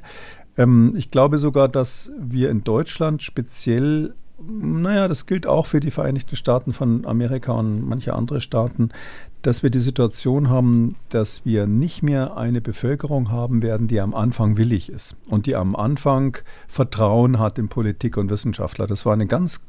[0.58, 5.90] Ähm, ich glaube sogar, dass wir in Deutschland speziell naja, das gilt auch für die
[5.90, 8.90] Vereinigten Staaten von Amerika und manche andere Staaten,
[9.42, 14.14] dass wir die Situation haben, dass wir nicht mehr eine Bevölkerung haben werden, die am
[14.14, 18.88] Anfang willig ist und die am Anfang Vertrauen hat in Politik und Wissenschaftler.
[18.88, 19.62] Das war eine ganz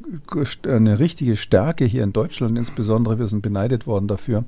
[0.66, 4.44] eine richtige Stärke hier in Deutschland, insbesondere wir sind beneidet worden dafür,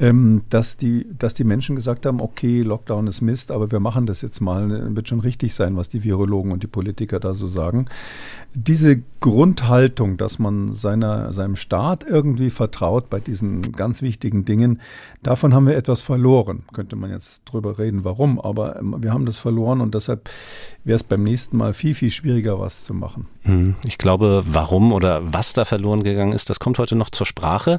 [0.00, 4.06] ähm, dass, die, dass die Menschen gesagt haben, okay, Lockdown ist Mist, aber wir machen
[4.06, 7.46] das jetzt mal, wird schon richtig sein, was die Virologen und die Politiker da so
[7.46, 7.86] sagen.
[8.54, 14.80] Diese Grundhaltung, dass man seiner, seinem Staat irgendwie vertraut bei diesen ganz wichtigen Dingen,
[15.22, 16.62] davon haben wir etwas verloren.
[16.72, 20.30] Könnte man jetzt drüber reden, warum, aber ähm, wir haben das verloren und deshalb
[20.82, 23.26] wäre es beim nächsten Mal viel, viel schwieriger, was zu machen.
[23.42, 27.26] Hm, ich glaube, warum oder was da verloren gegangen ist, das kommt heute noch zur
[27.26, 27.78] Sprache.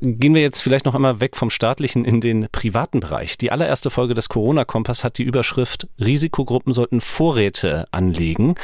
[0.00, 3.36] Gehen wir jetzt vielleicht noch einmal weg vom staatlichen in den privaten Bereich.
[3.36, 8.54] Die allererste Folge des Corona-Kompass hat die Überschrift Risikogruppen sollten Vorräte anlegen.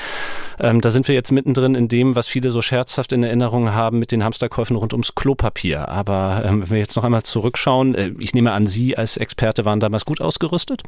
[0.59, 3.99] Ähm, da sind wir jetzt mittendrin in dem, was viele so scherzhaft in Erinnerung haben
[3.99, 5.91] mit den Hamsterkäufen rund ums Klopapier.
[5.91, 9.67] Aber ähm, wenn wir jetzt noch einmal zurückschauen, äh, ich nehme an, Sie als Experte
[9.67, 10.83] waren damals gut ausgerüstet?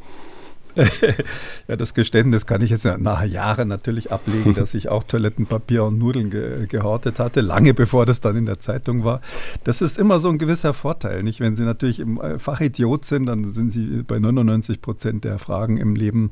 [1.68, 5.98] ja, das Geständnis kann ich jetzt nach Jahren natürlich ablegen, dass ich auch Toilettenpapier und
[5.98, 9.20] Nudeln ge gehortet hatte, lange bevor das dann in der Zeitung war.
[9.64, 11.22] Das ist immer so ein gewisser Vorteil.
[11.22, 11.40] Nicht?
[11.40, 15.38] Wenn Sie natürlich im äh, Fach Idiot sind, dann sind Sie bei 99 Prozent der
[15.38, 16.30] Fragen im Leben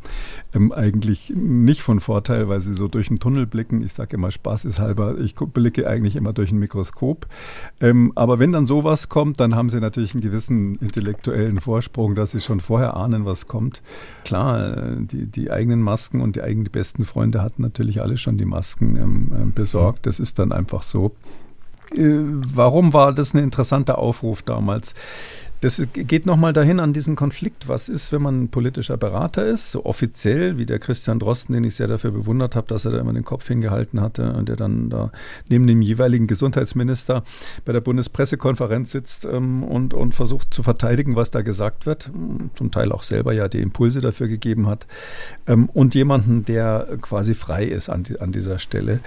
[0.54, 3.82] ähm, eigentlich nicht von Vorteil, weil Sie so durch den Tunnel blicken.
[3.82, 7.26] Ich sage immer spaßeshalber, ich blicke eigentlich immer durch ein Mikroskop.
[7.80, 12.30] Ähm, aber wenn dann sowas kommt, dann haben Sie natürlich einen gewissen intellektuellen Vorsprung, dass
[12.30, 13.82] Sie schon vorher ahnen, was kommt
[14.30, 18.38] klar, äh, die, die eigenen Masken und die eigenen besten Freunde hatten natürlich alle schon
[18.38, 20.06] die Masken ähm, äh, besorgt.
[20.06, 21.16] Das ist dann einfach so.
[21.96, 22.20] Äh,
[22.54, 24.94] warum war das ein interessanter Aufruf damals?
[25.60, 27.68] Das geht nochmal dahin an diesen Konflikt.
[27.68, 31.64] Was ist, wenn man ein politischer Berater ist, so offiziell wie der Christian Drosten, den
[31.64, 34.56] ich sehr dafür bewundert habe, dass er da immer den Kopf hingehalten hatte und der
[34.56, 35.12] dann da
[35.50, 37.24] neben dem jeweiligen Gesundheitsminister
[37.66, 42.10] bei der Bundespressekonferenz sitzt ähm, und, und versucht zu verteidigen, was da gesagt wird,
[42.54, 44.86] zum Teil auch selber ja die Impulse dafür gegeben hat,
[45.46, 49.00] ähm, und jemanden, der quasi frei ist an, an dieser Stelle.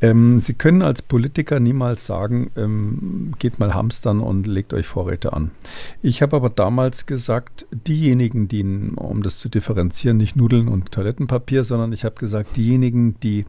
[0.00, 5.52] Ähm, Sie können als Politiker niemals sagen, geht mal hamstern und legt euch Vorräte an.
[6.00, 8.62] Ich habe aber damals gesagt, diejenigen, die,
[8.96, 13.44] um das zu differenzieren, nicht Nudeln und Toilettenpapier, sondern ich habe gesagt, diejenigen, die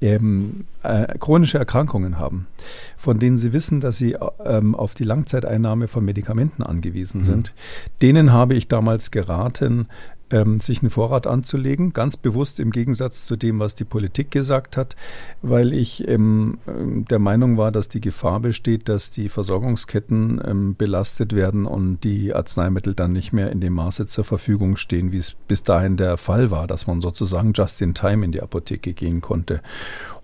[0.00, 2.46] ähm, äh, chronische Erkrankungen haben,
[2.96, 7.24] von denen sie wissen, dass sie ähm, auf die Langzeiteinnahme von Medikamenten angewiesen mhm.
[7.24, 7.54] sind,
[8.00, 9.88] denen habe ich damals geraten,
[10.30, 14.76] ähm, sich einen Vorrat anzulegen, ganz bewusst im Gegensatz zu dem, was die Politik gesagt
[14.76, 14.96] hat,
[15.42, 21.34] weil ich ähm, der Meinung war, dass die Gefahr besteht, dass die Versorgungsketten ähm, belastet
[21.34, 25.34] werden und die Arzneimittel dann nicht mehr in dem Maße zur Verfügung stehen, wie es
[25.48, 29.20] bis dahin der Fall war, dass man sozusagen just in time in die Apotheke gehen
[29.20, 29.60] konnte.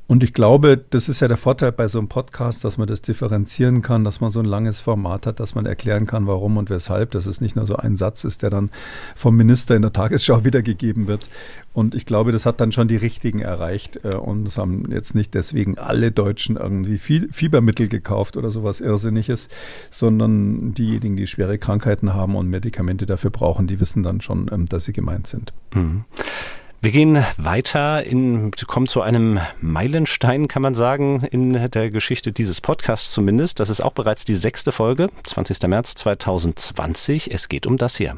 [0.09, 3.03] Und ich glaube, das ist ja der Vorteil bei so einem Podcast, dass man das
[3.03, 6.71] differenzieren kann, dass man so ein langes Format hat, dass man erklären kann, warum und
[6.71, 8.71] weshalb, dass es nicht nur so ein Satz ist, der dann
[9.17, 11.29] vom Minister in der Tagesschau wiedergegeben wird.
[11.73, 14.05] Und ich glaube, das hat dann schon die Richtigen erreicht.
[14.05, 19.49] Äh, und es haben jetzt nicht deswegen alle Deutschen irgendwie Fiebermittel gekauft oder sowas Irrsinniges,
[19.91, 24.67] sondern diejenigen, die schwere Krankheiten haben und Medikamente dafür brauchen, die wissen dann schon, ähm,
[24.67, 25.53] dass sie gemeint sind.
[25.75, 26.05] Mhm.
[26.83, 32.61] Wir gehen weiter, in, kommen zu einem Meilenstein, kann man sagen, in der Geschichte dieses
[32.61, 33.59] Podcasts zumindest.
[33.61, 35.63] Das ist auch bereits die sechste Folge, 20.
[35.69, 37.33] März 2020.
[37.33, 38.17] Es geht um das hier.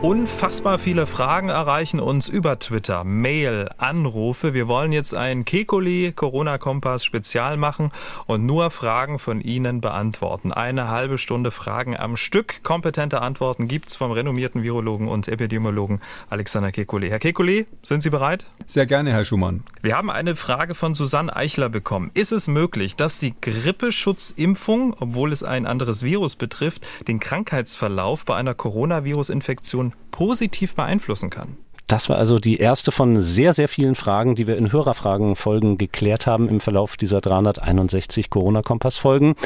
[0.00, 4.54] Unfassbar viele Fragen erreichen uns über Twitter, Mail, Anrufe.
[4.54, 7.90] Wir wollen jetzt ein Kekuli Corona-Kompass Spezial machen
[8.28, 10.52] und nur Fragen von Ihnen beantworten.
[10.52, 12.62] Eine halbe Stunde Fragen am Stück.
[12.62, 17.08] Kompetente Antworten gibt's vom renommierten Virologen und Epidemiologen Alexander Kekuli.
[17.08, 18.46] Herr Kekuli, sind Sie bereit?
[18.66, 19.64] Sehr gerne, Herr Schumann.
[19.82, 22.12] Wir haben eine Frage von Susanne Eichler bekommen.
[22.14, 28.36] Ist es möglich, dass die Grippeschutzimpfung, obwohl es ein anderes Virus betrifft, den Krankheitsverlauf bei
[28.36, 31.56] einer Coronavirus-Infektion positiv beeinflussen kann.
[31.88, 36.26] Das war also die erste von sehr, sehr vielen Fragen, die wir in Hörerfragen-Folgen geklärt
[36.26, 39.36] haben im Verlauf dieser 361 Corona-Kompass-Folgen.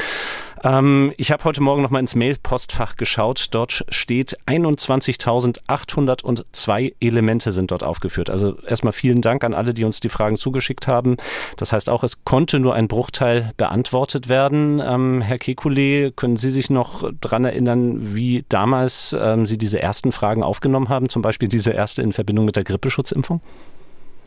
[0.63, 3.47] Ähm, ich habe heute Morgen noch mal ins Mailpostfach geschaut.
[3.51, 8.29] Dort steht 21.802 Elemente sind dort aufgeführt.
[8.29, 11.17] Also erstmal vielen Dank an alle, die uns die Fragen zugeschickt haben.
[11.57, 14.79] Das heißt auch, es konnte nur ein Bruchteil beantwortet werden.
[14.79, 20.13] Ähm, Herr Kekulé, können Sie sich noch daran erinnern, wie damals ähm, Sie diese ersten
[20.13, 21.09] Fragen aufgenommen haben?
[21.09, 23.41] Zum Beispiel diese erste in Verbindung mit der Grippeschutzimpfung?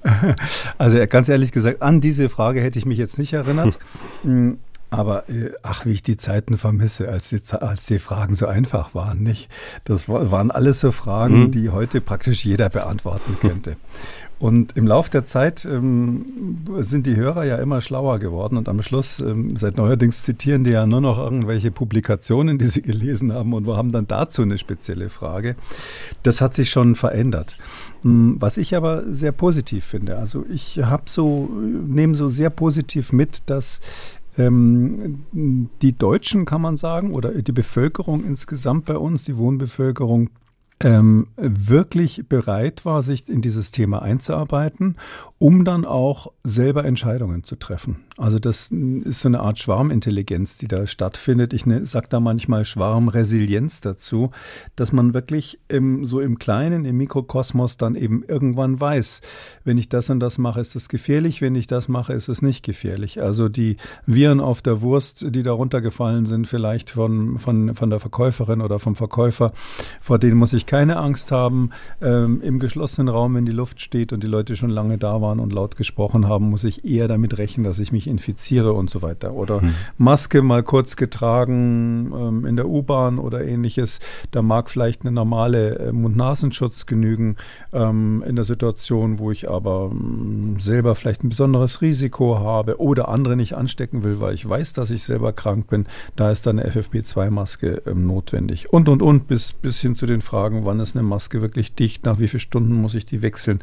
[0.79, 3.79] Also ganz ehrlich gesagt, an diese Frage hätte ich mich jetzt nicht erinnert.
[4.23, 4.59] Hm.
[4.97, 8.95] Aber äh, ach, wie ich die Zeiten vermisse, als die, als die Fragen so einfach
[8.95, 9.49] waren, nicht?
[9.85, 11.51] Das waren alles so Fragen, mhm.
[11.51, 13.77] die heute praktisch jeder beantworten könnte.
[14.39, 16.27] Und im Laufe der Zeit ähm,
[16.81, 20.73] sind die Hörer ja immer schlauer geworden und am Schluss, ähm, seit neuerdings zitieren die
[20.73, 24.59] ja nur noch irgendwelche Publikationen, die sie gelesen haben und wir haben dann dazu eine
[24.59, 25.57] spezielle Frage.
[26.23, 27.57] Das hat sich schon verändert.
[28.05, 31.49] Ähm, was ich aber sehr positiv finde, also ich habe so,
[31.89, 33.81] nehme so sehr positiv mit, dass
[34.39, 35.25] ähm,
[35.83, 40.31] die Deutschen, kann man sagen, oder die Bevölkerung insgesamt bei uns, die Wohnbevölkerung,
[40.81, 44.97] ähm, wirklich bereit war, sich in dieses Thema einzuarbeiten,
[45.39, 48.05] um dann auch selber Entscheidungen zu treffen.
[48.19, 51.53] Also das ist so eine Art Schwarmintelligenz, die da stattfindet.
[51.53, 54.31] Ich ne, sage da manchmal Schwarmresilienz dazu,
[54.75, 59.21] dass man wirklich im, so im Kleinen, im Mikrokosmos dann eben irgendwann weiß,
[59.65, 62.41] wenn ich das und das mache, ist es gefährlich, wenn ich das mache, ist es
[62.41, 63.21] nicht gefährlich.
[63.21, 68.01] Also die Viren auf der Wurst, die da runtergefallen sind, vielleicht von, von, von der
[68.01, 69.53] Verkäuferin oder vom Verkäufer,
[70.01, 71.71] vor denen muss ich keine Angst haben.
[72.01, 75.41] Ähm, Im geschlossenen Raum, wenn die Luft steht und die Leute schon lange da waren
[75.41, 79.03] und laut gesprochen haben, muss ich eher damit rechnen, dass ich mich infiziere und so
[79.03, 79.35] weiter.
[79.35, 79.75] Oder hm.
[79.99, 84.01] Maske mal kurz getragen ähm, in der U-Bahn oder ähnliches.
[84.31, 87.37] Da mag vielleicht eine normale äh, Mund-Nasenschutz genügen
[87.73, 93.09] ähm, in der Situation, wo ich aber ähm, selber vielleicht ein besonderes Risiko habe oder
[93.09, 95.87] andere nicht anstecken will, weil ich weiß, dass ich selber krank bin.
[96.17, 98.73] Da ist dann eine FFP2-Maske ähm, notwendig.
[98.73, 102.05] Und, und, und, bis, bis hin zu den Fragen, wann ist eine Maske wirklich dicht,
[102.05, 103.61] nach wie vielen Stunden muss ich die wechseln,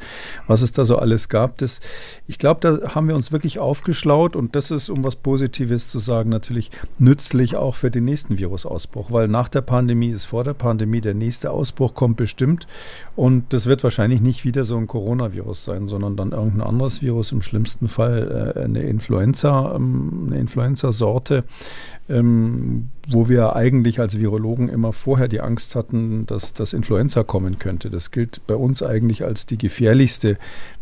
[0.47, 1.58] was es da so alles gab.
[1.58, 1.79] Das,
[2.27, 5.99] ich glaube, da haben wir uns wirklich aufgeschlaut und das ist, um was Positives zu
[5.99, 10.53] sagen, natürlich nützlich auch für den nächsten Virusausbruch, weil nach der Pandemie ist vor der
[10.53, 12.67] Pandemie, der nächste Ausbruch kommt bestimmt
[13.15, 17.32] und das wird wahrscheinlich nicht wieder so ein Coronavirus sein, sondern dann irgendein anderes Virus,
[17.32, 21.43] im schlimmsten Fall äh, eine Influenza, ähm, eine Influenza-Sorte,
[22.10, 27.60] ähm, wo wir eigentlich als Virologen immer vorher die Angst hatten, dass das Influenza kommen
[27.60, 27.89] könnte.
[27.89, 30.38] Das gilt bei uns eigentlich als die gefährlichste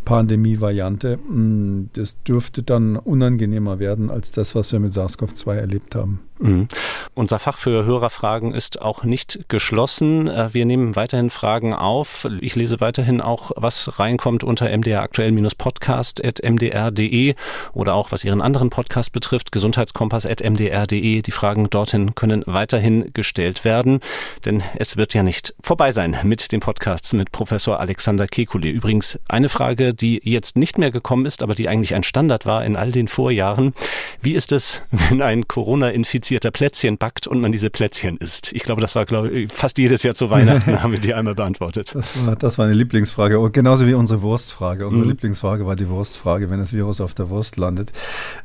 [0.05, 1.17] Pandemie-Variante.
[1.17, 6.21] Mm, das dürfte dann unangenehmer werden als das, was wir mit SARS-CoV-2 erlebt haben.
[6.41, 6.67] Mhm.
[7.13, 10.27] Unser Fach für Hörerfragen ist auch nicht geschlossen.
[10.27, 12.27] Äh, wir nehmen weiterhin Fragen auf.
[12.41, 17.35] Ich lese weiterhin auch, was reinkommt unter mdraktuell-podcast.mdr.de
[17.73, 21.21] oder auch was Ihren anderen Podcast betrifft, gesundheitskompass.mdr.de.
[21.21, 23.99] Die Fragen dorthin können weiterhin gestellt werden,
[24.45, 28.71] denn es wird ja nicht vorbei sein mit den Podcasts mit Professor Alexander Kekulé.
[28.71, 32.63] Übrigens eine Frage, die jetzt nicht mehr gekommen ist, aber die eigentlich ein Standard war
[32.65, 33.73] in all den Vorjahren.
[34.21, 38.53] Wie ist es, wenn ein Corona-Infizierter infizierter Plätzchen backt und man diese Plätzchen isst?
[38.53, 41.35] Ich glaube, das war glaube ich, fast jedes Jahr zu Weihnachten, haben wir die einmal
[41.35, 41.93] beantwortet.
[41.93, 44.87] Das war, das war eine Lieblingsfrage, oh, genauso wie unsere Wurstfrage.
[44.87, 45.11] Unsere mhm.
[45.11, 47.91] Lieblingsfrage war die Wurstfrage, wenn das Virus auf der Wurst landet.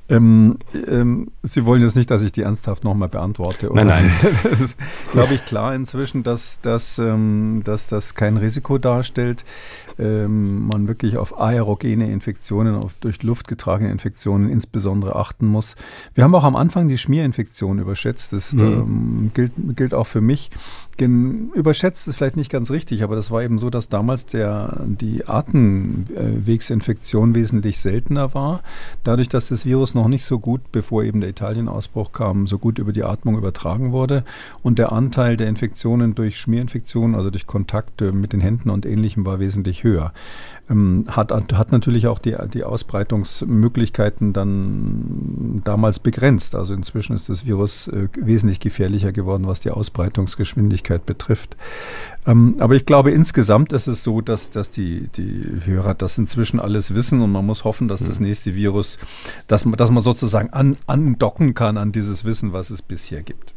[0.08, 3.70] Ähm, ähm, Sie wollen jetzt nicht, dass ich die ernsthaft nochmal beantworte.
[3.70, 3.84] Oder?
[3.84, 4.36] Nein, nein.
[4.50, 4.78] das ist,
[5.12, 9.44] glaube ich, klar inzwischen, dass, dass, ähm, dass das kein Risiko darstellt.
[9.98, 15.74] Ähm, man wirklich auf aerogene Infektionen, auf durch Luft getragene Infektionen insbesondere achten muss.
[16.14, 18.32] Wir haben auch am Anfang die Schmierinfektion überschätzt.
[18.32, 18.60] Das mhm.
[18.60, 20.50] ähm, gilt, gilt auch für mich.
[20.98, 25.28] Überschätzt ist vielleicht nicht ganz richtig, aber das war eben so, dass damals der, die
[25.28, 28.62] Atemwegsinfektion wesentlich seltener war.
[29.04, 32.78] Dadurch, dass das Virus noch nicht so gut, bevor eben der Italienausbruch kam, so gut
[32.78, 34.24] über die Atmung übertragen wurde.
[34.62, 39.26] Und der Anteil der Infektionen durch Schmierinfektionen, also durch Kontakte mit den Händen und ähnlichem,
[39.26, 40.14] war wesentlich höher.
[40.70, 46.54] Ähm, hat, hat natürlich auch die, die Ausbreitungsmöglichkeiten dann damals begrenzt.
[46.54, 51.56] Also inzwischen ist das Virus äh, wesentlich gefährlicher geworden, was die Ausbreitungsgeschwindigkeit betrifft.
[52.26, 56.60] Ähm, aber ich glaube, insgesamt ist es so, dass, dass die, die Hörer das inzwischen
[56.60, 58.26] alles wissen und man muss hoffen, dass das mhm.
[58.26, 58.98] nächste Virus,
[59.48, 63.54] dass man, dass man sozusagen an, andocken kann an dieses Wissen, was es bisher gibt.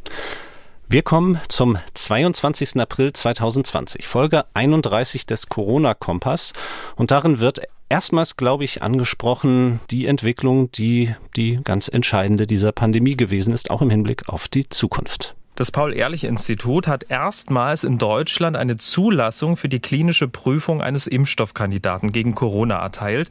[0.91, 2.77] Wir kommen zum 22.
[2.79, 6.53] April 2020, Folge 31 des Corona-Kompass.
[6.95, 13.15] Und darin wird erstmals, glaube ich, angesprochen die Entwicklung, die die ganz entscheidende dieser Pandemie
[13.15, 15.35] gewesen ist, auch im Hinblick auf die Zukunft.
[15.59, 22.33] Das Paul-Ehrlich-Institut hat erstmals in Deutschland eine Zulassung für die klinische Prüfung eines Impfstoffkandidaten gegen
[22.33, 23.27] Corona erteilt.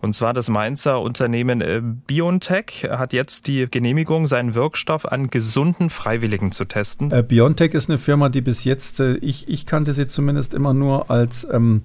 [0.00, 5.90] Und zwar das Mainzer Unternehmen äh, BioNTech hat jetzt die Genehmigung, seinen Wirkstoff an gesunden
[5.90, 7.12] Freiwilligen zu testen.
[7.12, 10.72] Äh, BioNTech ist eine Firma, die bis jetzt, äh, ich, ich kannte sie zumindest immer
[10.72, 11.82] nur als ähm,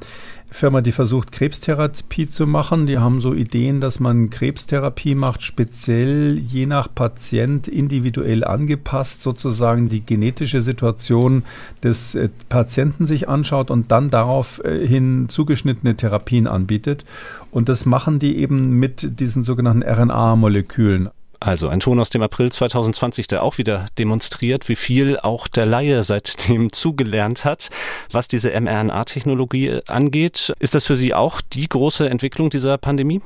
[0.54, 2.86] Firma, die versucht, Krebstherapie zu machen.
[2.86, 9.88] Die haben so Ideen, dass man Krebstherapie macht, speziell je nach Patient individuell angepasst, sozusagen
[9.88, 11.44] die genetische Situation
[11.84, 17.06] des äh, Patienten sich anschaut und dann daraufhin zugeschnittene Therapien anbietet.
[17.52, 21.10] Und das machen die eben mit diesen sogenannten RNA-Molekülen.
[21.42, 25.66] Also ein Ton aus dem April 2020, der auch wieder demonstriert, wie viel auch der
[25.66, 27.72] Laie seitdem zugelernt hat,
[28.12, 30.54] was diese mRNA-Technologie angeht.
[30.60, 33.22] Ist das für Sie auch die große Entwicklung dieser Pandemie?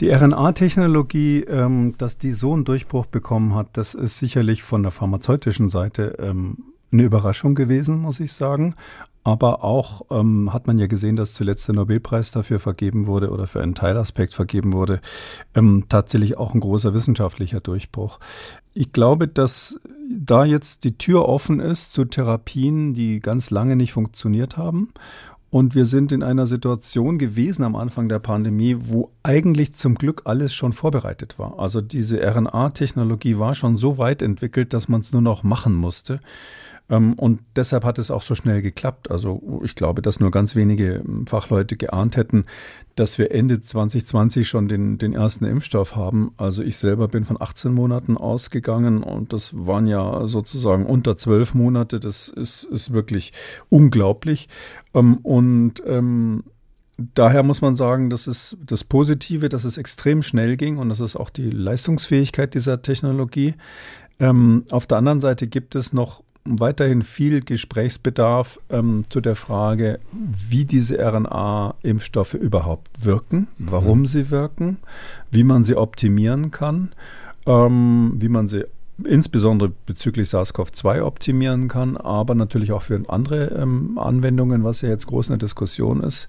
[0.00, 4.92] Die RNA-Technologie, ähm, dass die so einen Durchbruch bekommen hat, das ist sicherlich von der
[4.92, 6.56] pharmazeutischen Seite ähm,
[6.92, 8.76] eine Überraschung gewesen, muss ich sagen.
[9.22, 13.46] Aber auch ähm, hat man ja gesehen, dass zuletzt der Nobelpreis dafür vergeben wurde oder
[13.46, 15.00] für einen Teilaspekt vergeben wurde,
[15.54, 18.18] ähm, tatsächlich auch ein großer wissenschaftlicher Durchbruch.
[18.72, 19.78] Ich glaube, dass
[20.08, 24.92] da jetzt die Tür offen ist zu Therapien, die ganz lange nicht funktioniert haben.
[25.50, 30.22] Und wir sind in einer Situation gewesen am Anfang der Pandemie, wo eigentlich zum Glück
[30.24, 31.58] alles schon vorbereitet war.
[31.58, 36.20] Also diese RNA-Technologie war schon so weit entwickelt, dass man es nur noch machen musste.
[36.90, 39.10] Ähm, und deshalb hat es auch so schnell geklappt.
[39.10, 42.44] Also ich glaube, dass nur ganz wenige ähm, Fachleute geahnt hätten,
[42.96, 46.32] dass wir Ende 2020 schon den, den ersten Impfstoff haben.
[46.36, 51.54] Also ich selber bin von 18 Monaten ausgegangen und das waren ja sozusagen unter zwölf
[51.54, 52.00] Monate.
[52.00, 53.32] Das ist, ist wirklich
[53.68, 54.48] unglaublich.
[54.92, 55.82] Ähm, und
[57.14, 61.00] daher muss man sagen, das ist das Positive, dass es extrem schnell ging und das
[61.00, 63.54] ist auch die Leistungsfähigkeit dieser Technologie.
[64.18, 70.00] Ähm, auf der anderen Seite gibt es noch weiterhin viel Gesprächsbedarf ähm, zu der Frage,
[70.12, 74.06] wie diese RNA-Impfstoffe überhaupt wirken, warum mhm.
[74.06, 74.78] sie wirken,
[75.30, 76.92] wie man sie optimieren kann,
[77.46, 78.64] ähm, wie man sie
[79.04, 85.06] insbesondere bezüglich SARS-CoV-2 optimieren kann, aber natürlich auch für andere ähm, Anwendungen, was ja jetzt
[85.06, 86.28] groß in der Diskussion ist.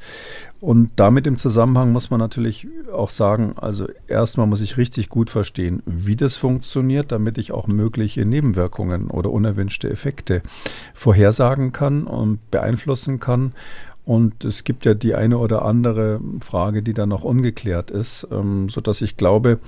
[0.59, 5.29] Und damit im Zusammenhang muss man natürlich auch sagen, also erstmal muss ich richtig gut
[5.31, 10.43] verstehen, wie das funktioniert, damit ich auch mögliche Nebenwirkungen oder unerwünschte Effekte
[10.93, 13.53] vorhersagen kann und beeinflussen kann.
[14.03, 18.67] Und es gibt ja die eine oder andere Frage, die da noch ungeklärt ist, ähm,
[18.67, 19.59] sodass ich glaube,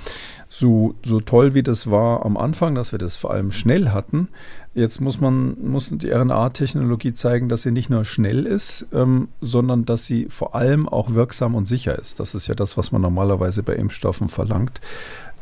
[0.50, 4.30] so, so toll wie das war am Anfang, dass wir das vor allem schnell hatten,
[4.74, 9.86] jetzt muss man, muss die RNA-Technologie zeigen, dass sie nicht nur schnell ist, ähm, sondern
[9.86, 12.20] dass sie vor allem auch wirksam und sicher ist.
[12.20, 14.82] Das ist ja das, was man normalerweise bei Impfstoffen verlangt.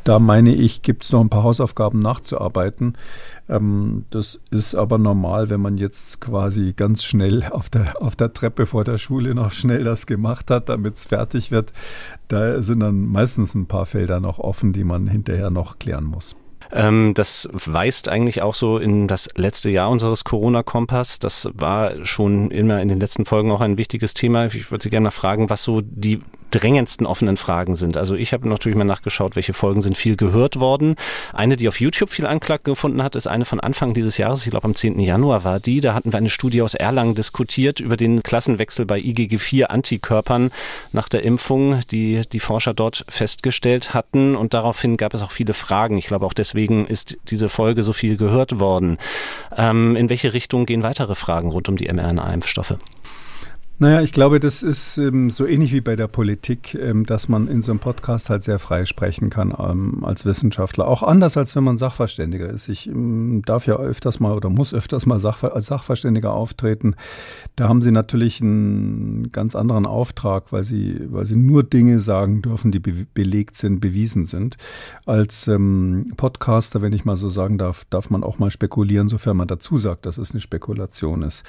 [0.04, 2.96] Da meine ich, gibt es noch ein paar Hausaufgaben nachzuarbeiten.
[3.48, 8.32] Ähm, das ist aber normal, wenn man jetzt quasi ganz schnell auf der, auf der
[8.32, 11.72] Treppe vor der Schule noch schnell das gemacht hat, damit es fertig wird.
[12.28, 16.36] Da sind dann meistens ein paar Felder noch offen, die man hinterher noch klären muss.
[16.72, 21.18] Ähm, das weist eigentlich auch so in das letzte Jahr unseres Corona-Kompass.
[21.18, 24.46] Das war schon immer in den letzten Folgen auch ein wichtiges Thema.
[24.46, 27.96] Ich würde Sie gerne mal fragen, was so die drängendsten offenen Fragen sind.
[27.96, 30.96] Also ich habe natürlich mal nachgeschaut, welche Folgen sind viel gehört worden.
[31.32, 34.50] Eine, die auf YouTube viel Anklang gefunden hat, ist eine von Anfang dieses Jahres, ich
[34.50, 35.00] glaube am 10.
[35.00, 35.80] Januar war die.
[35.80, 40.50] Da hatten wir eine Studie aus Erlangen diskutiert über den Klassenwechsel bei IgG4-Antikörpern
[40.92, 44.36] nach der Impfung, die die Forscher dort festgestellt hatten.
[44.36, 45.96] Und daraufhin gab es auch viele Fragen.
[45.96, 48.98] Ich glaube auch deswegen ist diese Folge so viel gehört worden.
[49.56, 52.76] Ähm, in welche Richtung gehen weitere Fragen rund um die mRNA-Impfstoffe?
[53.82, 57.48] Naja, ich glaube, das ist ähm, so ähnlich wie bei der Politik, ähm, dass man
[57.48, 60.86] in so einem Podcast halt sehr frei sprechen kann ähm, als Wissenschaftler.
[60.86, 62.68] Auch anders, als wenn man Sachverständiger ist.
[62.68, 66.94] Ich ähm, darf ja öfters mal oder muss öfters mal Sachver als Sachverständiger auftreten.
[67.56, 72.40] Da haben sie natürlich einen ganz anderen Auftrag, weil sie, weil sie nur Dinge sagen
[72.40, 74.58] dürfen, die be belegt sind, bewiesen sind.
[75.06, 79.36] Als ähm, Podcaster, wenn ich mal so sagen darf, darf man auch mal spekulieren, sofern
[79.36, 81.42] man dazu sagt, dass es eine Spekulation ist.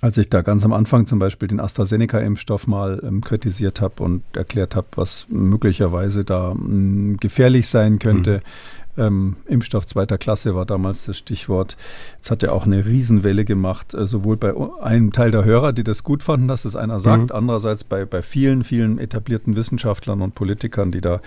[0.00, 4.22] Als ich da ganz am Anfang zum Beispiel den AstraZeneca-Impfstoff mal ähm, kritisiert habe und
[4.36, 8.38] erklärt habe, was möglicherweise da mh, mm, gefährlich sein könnte.
[8.38, 11.76] Mhm ähm, Impfstoff zweiter Klasse war damals das Stichwort.
[12.20, 15.84] Es hat ja auch eine Riesenwelle gemacht, äh, sowohl bei einem Teil der Hörer, die
[15.84, 17.36] das gut fanden, dass es einer sagt, mhm.
[17.36, 21.20] andererseits bei, bei vielen, vielen etablierten Wissenschaftlern und Politikern, die da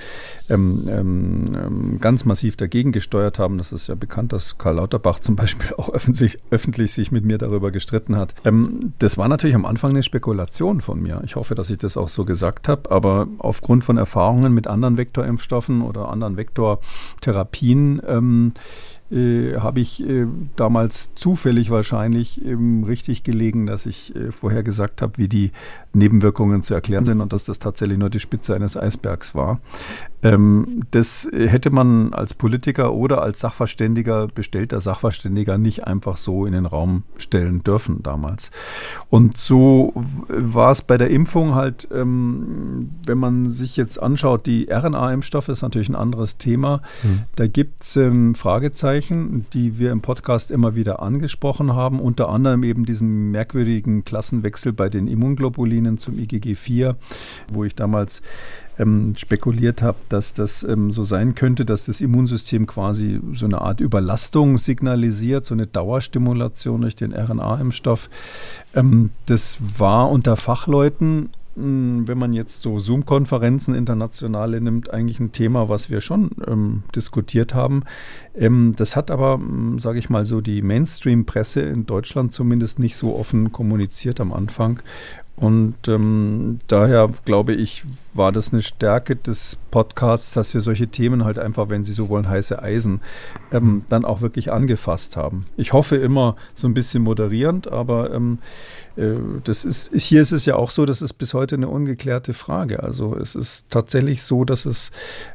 [0.49, 3.57] ähm, ähm, ähm ganz massiv dagegen gesteuert haben.
[3.57, 7.39] Das ist ja bekannt, dass Karl Lauterbach zum Beispiel auch öffentlich, öffentlich sich mit mir
[7.39, 8.35] darüber gestritten hat.
[8.45, 11.21] Ähm, das war natürlich am Anfang eine Spekulation von mir.
[11.25, 14.97] Ich hoffe, dass ich das auch so gesagt habe, aber aufgrund von Erfahrungen mit anderen
[14.97, 18.53] Vektorimpfstoffen oder anderen Vektortherapien Therapien ähm,
[19.11, 20.25] äh, habe ich äh,
[20.55, 25.51] damals zufällig wahrscheinlich ähm, richtig gelegen, dass ich äh, vorher gesagt habe, wie die
[25.93, 29.59] Nebenwirkungen zu erklären sind und dass das tatsächlich nur die Spitze eines Eisbergs war.
[30.25, 36.53] Ähm, das hätte man als Politiker oder als Sachverständiger, bestellter Sachverständiger, nicht einfach so in
[36.53, 38.49] den Raum stellen dürfen damals.
[39.11, 44.67] Und so war es bei der Impfung halt, ähm, wenn man sich jetzt anschaut, die
[44.71, 46.81] RNA-Impfstoffe ist natürlich ein anderes Thema.
[47.03, 47.19] Mhm.
[47.35, 52.63] Da gibt es ähm, Fragezeichen, die wir im Podcast immer wieder angesprochen haben, unter anderem
[52.63, 56.95] eben diesen merkwürdigen Klassenwechsel bei den Immunglobulinen zum IgG4,
[57.51, 58.23] wo ich damals
[58.77, 63.61] ähm, spekuliert habe, dass das ähm, so sein könnte, dass das Immunsystem quasi so eine
[63.61, 68.09] Art Überlastung signalisiert, so eine Dauerstimulation durch den RNA-Impfstoff.
[68.75, 75.31] Ähm, das war unter Fachleuten hm, wenn man jetzt so Zoom-Konferenzen internationale nimmt, eigentlich ein
[75.31, 77.83] Thema, was wir schon ähm, diskutiert haben.
[78.35, 82.97] Ähm, das hat aber, hm, sage ich mal so, die Mainstream-Presse in Deutschland zumindest nicht
[82.97, 84.81] so offen kommuniziert am Anfang.
[85.37, 87.83] Und ähm, daher glaube ich,
[88.13, 92.07] war das eine Stärke des Podcasts, dass wir solche Themen halt einfach, wenn Sie so
[92.07, 93.01] wollen, heiße Eisen,
[93.51, 95.45] ähm, dann auch wirklich angefasst haben.
[95.57, 98.39] Ich hoffe immer so ein bisschen moderierend, aber ähm,
[98.95, 102.33] äh, das ist, hier ist es ja auch so, das ist bis heute eine ungeklärte
[102.33, 102.81] Frage.
[102.81, 104.91] Also es ist tatsächlich so, dass es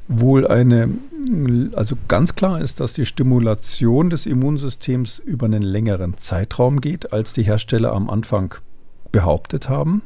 [0.08, 0.88] wohl eine,
[1.74, 7.34] also ganz klar ist, dass die Stimulation des Immunsystems über einen längeren Zeitraum geht, als
[7.34, 8.54] die Hersteller am Anfang
[9.12, 10.02] behauptet haben.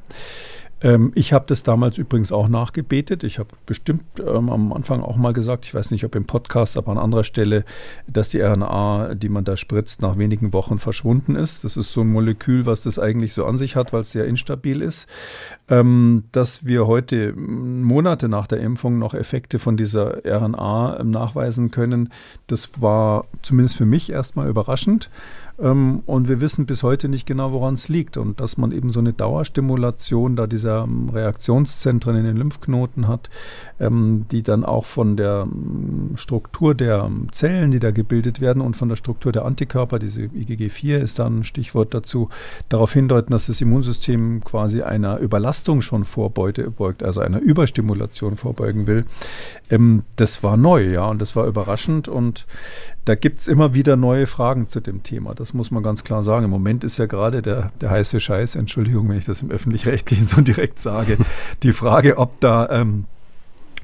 [0.84, 3.24] Ähm, ich habe das damals übrigens auch nachgebetet.
[3.24, 6.76] Ich habe bestimmt ähm, am Anfang auch mal gesagt, ich weiß nicht, ob im Podcast,
[6.76, 7.64] aber an anderer Stelle,
[8.06, 11.64] dass die RNA, die man da spritzt, nach wenigen Wochen verschwunden ist.
[11.64, 14.26] Das ist so ein Molekül, was das eigentlich so an sich hat, weil es sehr
[14.26, 15.08] instabil ist.
[15.68, 21.70] Ähm, dass wir heute Monate nach der Impfung noch Effekte von dieser RNA ähm, nachweisen
[21.70, 22.10] können,
[22.46, 25.08] das war zumindest für mich erstmal überraschend.
[25.60, 28.16] Ähm, und wir wissen bis heute nicht genau, woran es liegt.
[28.16, 33.30] Und dass man eben so eine Dauerstimulation da dieser ähm, Reaktionszentren in den Lymphknoten hat,
[33.78, 35.46] ähm, die dann auch von der
[36.16, 40.98] Struktur der Zellen, die da gebildet werden und von der Struktur der Antikörper, diese IgG4
[40.98, 42.28] ist da ein Stichwort dazu,
[42.68, 46.58] darauf hindeuten, dass das Immunsystem quasi einer Überlastung schon vorbeugt,
[47.02, 49.04] also einer Überstimulation vorbeugen will.
[50.16, 52.46] das war neu, ja, und das war überraschend und
[53.04, 55.34] da gibt es immer wieder neue Fragen zu dem Thema.
[55.34, 56.44] Das muss man ganz klar sagen.
[56.44, 60.24] Im Moment ist ja gerade der, der heiße Scheiß, Entschuldigung, wenn ich das im öffentlich-rechtlichen
[60.24, 61.18] so direkt sage,
[61.62, 63.04] die Frage, ob da ähm,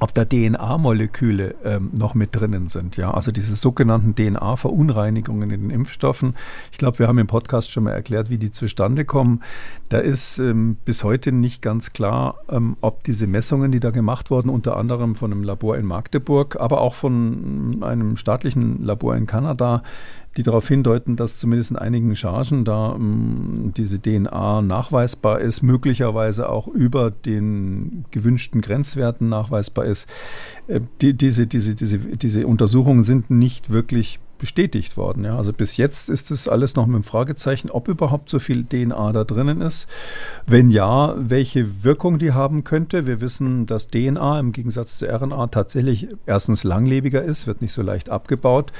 [0.01, 2.97] ob da DNA-Moleküle ähm, noch mit drinnen sind.
[2.97, 6.35] Ja, also diese sogenannten DNA-Verunreinigungen in den Impfstoffen.
[6.73, 9.43] Ich glaube, wir haben im Podcast schon mal erklärt, wie die zustande kommen.
[9.91, 14.31] Da ist ähm, bis heute nicht ganz klar, ähm, ob diese Messungen, die da gemacht
[14.31, 19.27] wurden, unter anderem von einem Labor in Magdeburg, aber auch von einem staatlichen Labor in
[19.27, 19.83] Kanada,
[20.37, 26.49] die darauf hindeuten, dass zumindest in einigen Chargen da ähm, diese DNA nachweisbar ist, möglicherweise
[26.49, 30.09] auch über den gewünschten Grenzwerten nachweisbar ist.
[30.69, 35.25] Äh, die, diese, diese, diese, diese Untersuchungen sind nicht wirklich bestätigt worden.
[35.25, 35.37] Ja.
[35.37, 39.13] Also bis jetzt ist es alles noch mit dem Fragezeichen, ob überhaupt so viel DNA
[39.13, 39.87] da drinnen ist.
[40.47, 43.07] Wenn ja, welche Wirkung die haben könnte.
[43.07, 47.83] Wir wissen, dass DNA im Gegensatz zu RNA tatsächlich erstens langlebiger ist, wird nicht so
[47.83, 48.73] leicht abgebaut.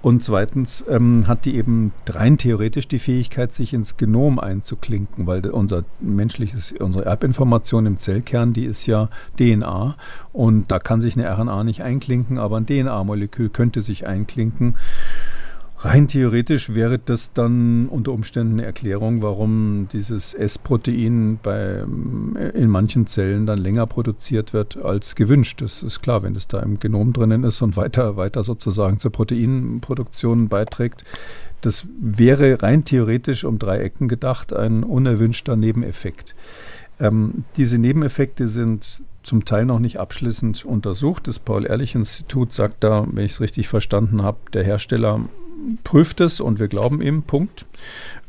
[0.00, 5.44] Und zweitens ähm, hat die eben rein theoretisch die Fähigkeit, sich ins Genom einzuklinken, weil
[5.46, 9.96] unser menschliches, unsere Erbinformation im Zellkern, die ist ja DNA.
[10.32, 14.76] Und da kann sich eine RNA nicht einklinken, aber ein DNA-Molekül könnte sich einklinken.
[15.80, 21.84] Rein theoretisch wäre das dann unter Umständen eine Erklärung, warum dieses S-Protein bei,
[22.52, 25.62] in manchen Zellen dann länger produziert wird als gewünscht.
[25.62, 29.12] Das ist klar, wenn es da im Genom drinnen ist und weiter, weiter sozusagen zur
[29.12, 31.04] Proteinproduktion beiträgt.
[31.60, 36.34] Das wäre rein theoretisch um drei Ecken gedacht ein unerwünschter Nebeneffekt.
[36.98, 41.28] Ähm, diese Nebeneffekte sind zum Teil noch nicht abschließend untersucht.
[41.28, 45.20] Das Paul-Ehrlich-Institut sagt da, wenn ich es richtig verstanden habe, der Hersteller
[45.84, 47.66] prüft es und wir glauben ihm, Punkt.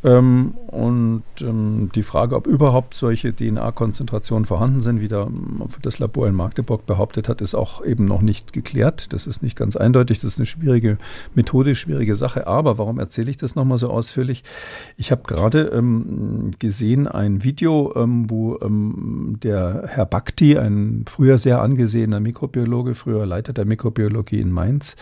[0.01, 5.99] Ähm, und ähm, die Frage, ob überhaupt solche DNA-Konzentrationen vorhanden sind, wie da, ähm, das
[5.99, 9.11] Labor in Magdeburg behauptet hat, ist auch eben noch nicht geklärt.
[9.11, 10.19] Das ist nicht ganz eindeutig.
[10.19, 10.97] Das ist eine schwierige,
[11.36, 12.47] methodisch schwierige Sache.
[12.47, 14.45] Aber warum erzähle ich das nochmal so ausführlich?
[14.95, 21.38] Ich habe gerade ähm, gesehen ein Video, ähm, wo ähm, der Herr Bhakti, ein früher
[21.38, 24.95] sehr angesehener Mikrobiologe, früher Leiter der Mikrobiologie in Mainz,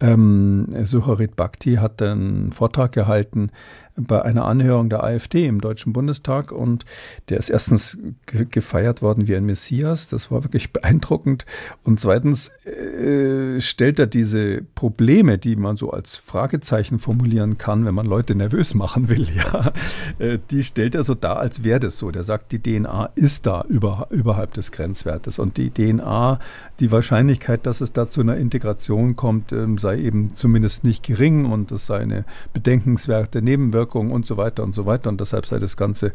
[0.00, 3.50] ähm, Sucharit Bhakti hat einen Vortrag gehalten,
[3.98, 6.84] bei einer Anhörung der AfD im Deutschen Bundestag und
[7.28, 11.44] der ist erstens gefeiert worden wie ein Messias, das war wirklich beeindruckend.
[11.82, 17.94] Und zweitens äh, stellt er diese Probleme, die man so als Fragezeichen formulieren kann, wenn
[17.94, 19.72] man Leute nervös machen will, ja,
[20.18, 22.10] äh, die stellt er so dar, als wäre das so.
[22.10, 25.38] Der sagt, die DNA ist da über, überhalb des Grenzwertes.
[25.38, 26.38] Und die DNA,
[26.80, 31.46] die Wahrscheinlichkeit, dass es da zu einer Integration kommt, ähm, sei eben zumindest nicht gering
[31.46, 35.08] und es sei eine bedenkenswerte Nebenwirkung und so weiter und so weiter.
[35.10, 36.12] Und deshalb sei das Ganze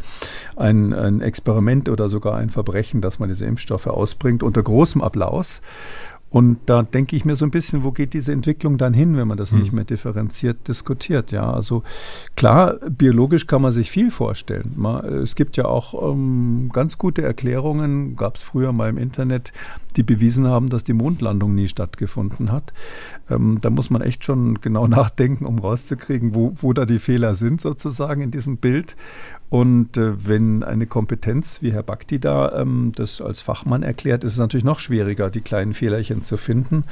[0.56, 5.62] ein, ein Experiment oder sogar ein Verbrechen, dass man diese Impfstoffe ausbringt, unter großem Applaus.
[6.34, 9.28] Und da denke ich mir so ein bisschen, wo geht diese Entwicklung dann hin, wenn
[9.28, 9.60] man das hm.
[9.60, 11.32] nicht mehr differenziert diskutiert?
[11.32, 11.84] Ja, also
[12.36, 14.84] klar, biologisch kann man sich viel vorstellen.
[15.24, 19.54] es gibt ja auch ähm, ganz gute Erklärungen, gab es früher mal im Internet,
[19.96, 22.74] die bewiesen haben, dass die Mondlandung nie stattgefunden hat.
[23.30, 27.36] Ähm, da muss man echt schon genau nachdenken, um rauszukriegen, wo, wo da die Fehler
[27.36, 28.96] sind sozusagen in diesem Bild.
[29.54, 34.34] Und äh, wenn eine Kompetenz wie Herr Bakti da ähm, das als Fachmann erklärt, ist
[34.34, 36.86] es natürlich noch schwieriger, die kleinen Fehlerchen zu finden.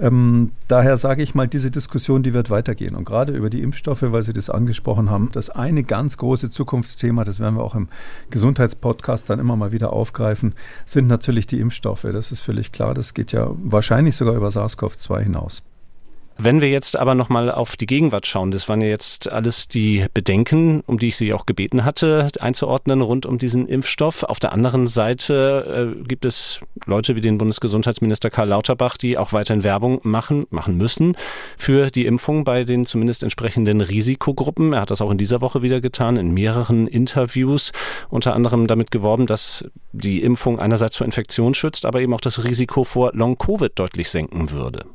[0.00, 2.96] Ähm, daher sage ich mal, diese Diskussion, die wird weitergehen.
[2.96, 7.22] Und gerade über die Impfstoffe, weil Sie das angesprochen haben, das eine ganz große Zukunftsthema,
[7.22, 7.86] das werden wir auch im
[8.30, 10.54] Gesundheitspodcast dann immer mal wieder aufgreifen,
[10.86, 12.02] sind natürlich die Impfstoffe.
[12.02, 12.92] Das ist völlig klar.
[12.92, 15.62] Das geht ja wahrscheinlich sogar über SARS-CoV-2 hinaus.
[16.42, 20.06] Wenn wir jetzt aber nochmal auf die Gegenwart schauen, das waren ja jetzt alles die
[20.14, 24.22] Bedenken, um die ich Sie auch gebeten hatte, einzuordnen rund um diesen Impfstoff.
[24.22, 29.34] Auf der anderen Seite äh, gibt es Leute wie den Bundesgesundheitsminister Karl Lauterbach, die auch
[29.34, 31.14] weiterhin Werbung machen, machen müssen
[31.58, 34.72] für die Impfung bei den zumindest entsprechenden Risikogruppen.
[34.72, 37.72] Er hat das auch in dieser Woche wieder getan, in mehreren Interviews,
[38.08, 42.44] unter anderem damit geworben, dass die Impfung einerseits vor Infektion schützt, aber eben auch das
[42.44, 44.86] Risiko vor Long-Covid deutlich senken würde.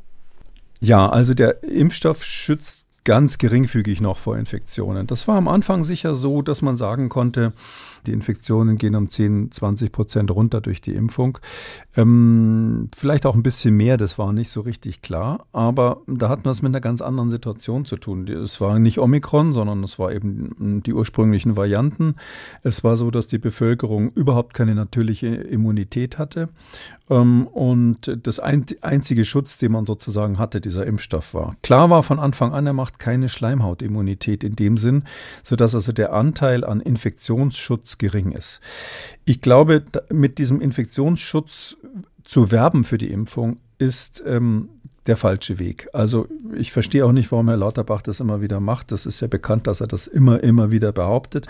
[0.80, 5.06] Ja, also der Impfstoff schützt ganz geringfügig noch vor Infektionen.
[5.06, 7.52] Das war am Anfang sicher so, dass man sagen konnte,
[8.06, 11.38] die Infektionen gehen um 10, 20 Prozent runter durch die Impfung.
[11.96, 15.46] Ähm, vielleicht auch ein bisschen mehr, das war nicht so richtig klar.
[15.52, 18.28] Aber da hatten wir es mit einer ganz anderen Situation zu tun.
[18.28, 22.14] Es war nicht Omikron, sondern es war eben die ursprünglichen Varianten.
[22.62, 26.48] Es war so, dass die Bevölkerung überhaupt keine natürliche Immunität hatte.
[27.08, 31.56] Ähm, und das einzige Schutz, den man sozusagen hatte, dieser Impfstoff war.
[31.62, 35.04] Klar war von Anfang an, er macht keine Schleimhautimmunität in dem Sinn,
[35.42, 38.60] sodass also der Anteil an Infektionsschutz gering ist.
[39.24, 41.76] Ich glaube, mit diesem Infektionsschutz
[42.24, 44.68] zu werben für die Impfung ist ähm,
[45.06, 45.88] der falsche Weg.
[45.92, 48.92] Also ich verstehe auch nicht, warum Herr Lauterbach das immer wieder macht.
[48.92, 51.46] Das ist ja bekannt, dass er das immer, immer wieder behauptet.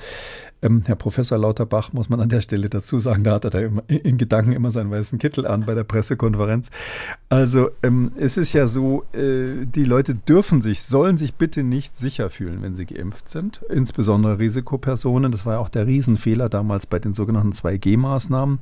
[0.63, 3.61] Ähm, Herr Professor Lauterbach, muss man an der Stelle dazu sagen, da hat er da
[3.61, 6.71] immer, in Gedanken immer seinen weißen Kittel an bei der Pressekonferenz.
[7.29, 11.99] Also ähm, es ist ja so, äh, die Leute dürfen sich, sollen sich bitte nicht
[11.99, 15.31] sicher fühlen, wenn sie geimpft sind, insbesondere Risikopersonen.
[15.31, 18.59] Das war ja auch der Riesenfehler damals bei den sogenannten 2G-Maßnahmen,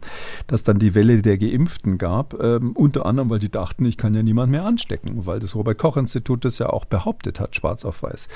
[0.47, 4.15] dass dann die Welle der Geimpften gab, ähm, unter anderem, weil die dachten, ich kann
[4.15, 8.29] ja niemand mehr anstecken, weil das Robert-Koch-Institut das ja auch behauptet hat, schwarz auf weiß.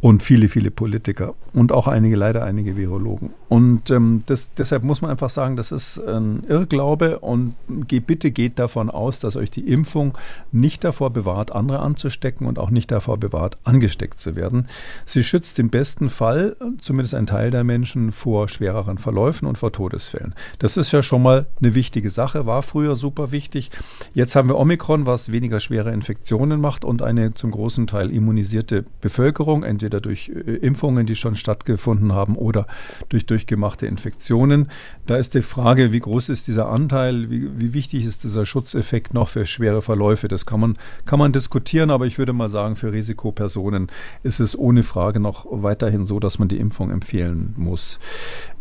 [0.00, 3.30] Und viele, viele Politiker und auch einige, leider einige Virologen.
[3.48, 7.54] Und ähm, das, deshalb muss man einfach sagen, das ist ein Irrglaube und
[7.88, 10.16] geht, bitte geht davon aus, dass euch die Impfung
[10.52, 14.68] nicht davor bewahrt, andere anzustecken und auch nicht davor bewahrt, angesteckt zu werden.
[15.04, 19.72] Sie schützt im besten Fall zumindest einen Teil der Menschen vor schwereren Verläufen und vor
[19.72, 20.34] Todesfällen.
[20.60, 23.70] Das ist ja schon mal eine wichtige Sache, war früher super wichtig.
[24.14, 28.84] Jetzt haben wir Omikron, was weniger schwere Infektionen macht und eine zum großen Teil immunisierte
[29.00, 32.66] Bevölkerung, entweder durch äh, Impfungen, die schon stattgefunden haben oder
[33.08, 34.68] durch durchgemachte Infektionen.
[35.06, 39.14] Da ist die Frage, wie groß ist dieser Anteil, wie, wie wichtig ist dieser Schutzeffekt
[39.14, 40.28] noch für schwere Verläufe.
[40.28, 40.76] Das kann man,
[41.06, 43.88] kann man diskutieren, aber ich würde mal sagen, für Risikopersonen
[44.22, 47.98] ist es ohne Frage noch weiterhin so, dass man die Impfung empfehlen muss.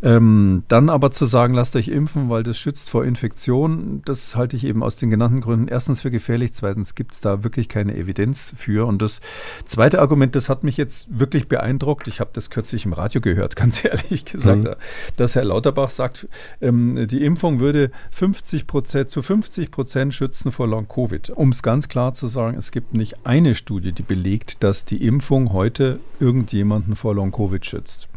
[0.02, 4.56] Ähm, dann aber zu sagen, lasst euch impfen, weil das schützt vor Infektion, das halte
[4.56, 7.96] ich eben aus den genannten Gründen erstens für gefährlich, zweitens gibt es da wirklich keine
[7.96, 8.88] Evidenz für.
[8.88, 9.22] Und das
[9.66, 12.08] zweite Argument, das hat mich jetzt wirklich beeindruckt.
[12.08, 14.76] Ich habe das kürzlich im Radio gehört, ganz ehrlich gesagt, mhm.
[15.16, 16.28] dass Herr Lauterbach sagt,
[16.62, 21.32] ähm, die Impfung würde 50 Prozent zu 50 Prozent schützen vor Long-Covid.
[21.32, 25.06] Um es ganz klar zu sagen, es gibt nicht eine Studie, die belegt, dass die
[25.06, 28.08] Impfung heute irgendjemanden vor Long-Covid schützt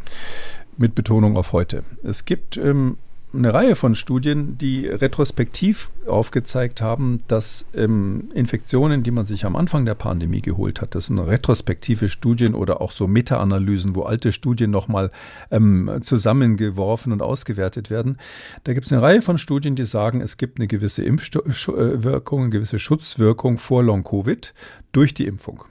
[0.76, 1.84] mit Betonung auf heute.
[2.02, 2.96] Es gibt ähm,
[3.34, 9.56] eine Reihe von Studien, die retrospektiv aufgezeigt haben, dass ähm, Infektionen, die man sich am
[9.56, 14.32] Anfang der Pandemie geholt hat, das sind retrospektive Studien oder auch so Meta-Analysen, wo alte
[14.32, 15.10] Studien nochmal
[15.50, 18.18] ähm, zusammengeworfen und ausgewertet werden.
[18.64, 22.50] Da gibt es eine Reihe von Studien, die sagen, es gibt eine gewisse Impfwirkung, eine
[22.50, 24.52] gewisse Schutzwirkung vor Long-Covid
[24.92, 25.64] durch die Impfung.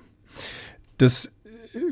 [0.97, 1.31] Das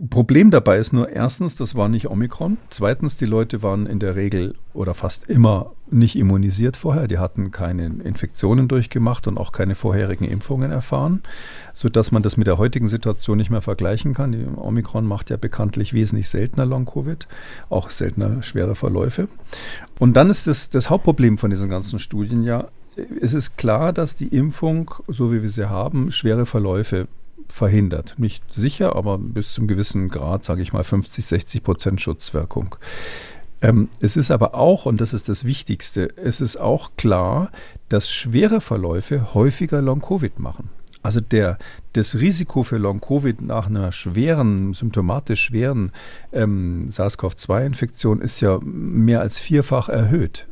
[0.10, 2.58] Problem dabei ist nur erstens, das war nicht Omikron.
[2.70, 7.08] Zweitens, die Leute waren in der Regel oder fast immer nicht immunisiert vorher.
[7.08, 11.24] Die hatten keine Infektionen durchgemacht und auch keine vorherigen Impfungen erfahren,
[11.74, 14.34] sodass man das mit der heutigen Situation nicht mehr vergleichen kann.
[14.34, 17.28] Die Omikron macht ja bekanntlich wesentlich seltener Long-Covid,
[17.70, 19.30] auch seltener schwere Verläufe.
[19.98, 22.68] Und dann ist das, das Hauptproblem von diesen ganzen Studien ja,
[23.22, 27.08] es ist klar, dass die Impfung, so wie wir sie haben, schwere Verläufe
[27.52, 28.16] verhindert.
[28.18, 32.76] Nicht sicher, aber bis zum gewissen Grad, sage ich mal, 50, 60 Prozent Schutzwirkung.
[33.62, 37.52] Ähm, es ist aber auch, und das ist das Wichtigste, es ist auch klar,
[37.90, 40.70] dass schwere Verläufe häufiger Long-Covid machen.
[41.02, 41.58] Also der,
[41.94, 45.92] das Risiko für Long-Covid nach einer schweren, symptomatisch schweren
[46.34, 50.48] ähm, SARS-CoV-2-Infektion ist ja mehr als vierfach erhöht.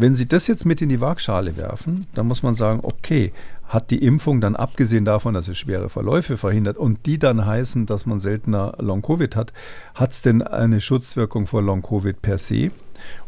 [0.00, 3.32] Wenn Sie das jetzt mit in die Waagschale werfen, dann muss man sagen, okay,
[3.66, 7.84] hat die Impfung dann abgesehen davon, dass es schwere Verläufe verhindert und die dann heißen,
[7.84, 9.52] dass man seltener Long-Covid hat,
[9.96, 12.70] hat es denn eine Schutzwirkung vor Long-Covid per se?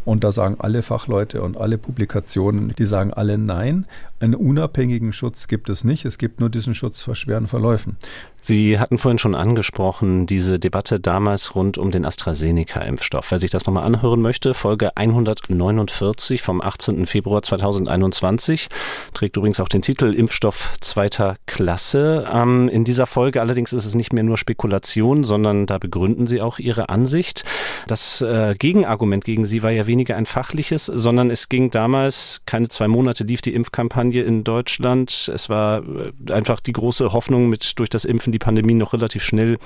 [0.05, 3.87] Und da sagen alle Fachleute und alle Publikationen, die sagen alle nein.
[4.21, 6.05] Einen unabhängigen Schutz gibt es nicht.
[6.05, 7.97] Es gibt nur diesen Schutz vor schweren Verläufen.
[8.43, 13.31] Sie hatten vorhin schon angesprochen, diese Debatte damals rund um den AstraZeneca-Impfstoff.
[13.31, 17.05] Wer sich das nochmal anhören möchte, Folge 149 vom 18.
[17.07, 18.69] Februar 2021
[19.13, 22.27] trägt übrigens auch den Titel Impfstoff zweiter Klasse.
[22.33, 26.41] Ähm, in dieser Folge allerdings ist es nicht mehr nur Spekulation, sondern da begründen Sie
[26.41, 27.45] auch Ihre Ansicht.
[27.87, 32.69] Das äh, Gegenargument gegen Sie war ja weniger ein fachliches, sondern es ging damals, keine
[32.69, 35.31] zwei Monate lief die Impfkampagne in Deutschland.
[35.33, 39.23] Es war äh, einfach die große Hoffnung, mit durch das Impfen die Pandemie noch relativ
[39.23, 39.57] schnell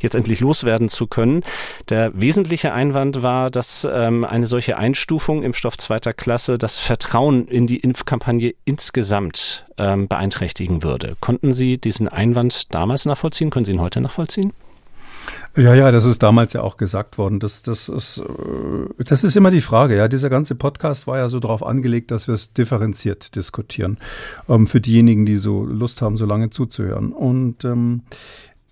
[0.00, 1.42] jetzt endlich loswerden zu können.
[1.88, 7.48] Der wesentliche Einwand war, dass ähm, eine solche Einstufung im Stoff zweiter Klasse das Vertrauen
[7.48, 11.16] in die Impfkampagne insgesamt ähm, beeinträchtigen würde.
[11.20, 13.50] Konnten Sie diesen Einwand damals nachvollziehen?
[13.50, 14.52] Können Sie ihn heute nachvollziehen?
[15.58, 17.40] Ja, ja, das ist damals ja auch gesagt worden.
[17.40, 19.96] Das, das, ist, äh, das ist immer die Frage.
[19.96, 23.98] Ja, dieser ganze Podcast war ja so darauf angelegt, dass wir es differenziert diskutieren.
[24.48, 27.12] Ähm, für diejenigen, die so Lust haben, so lange zuzuhören.
[27.12, 28.02] Und ähm,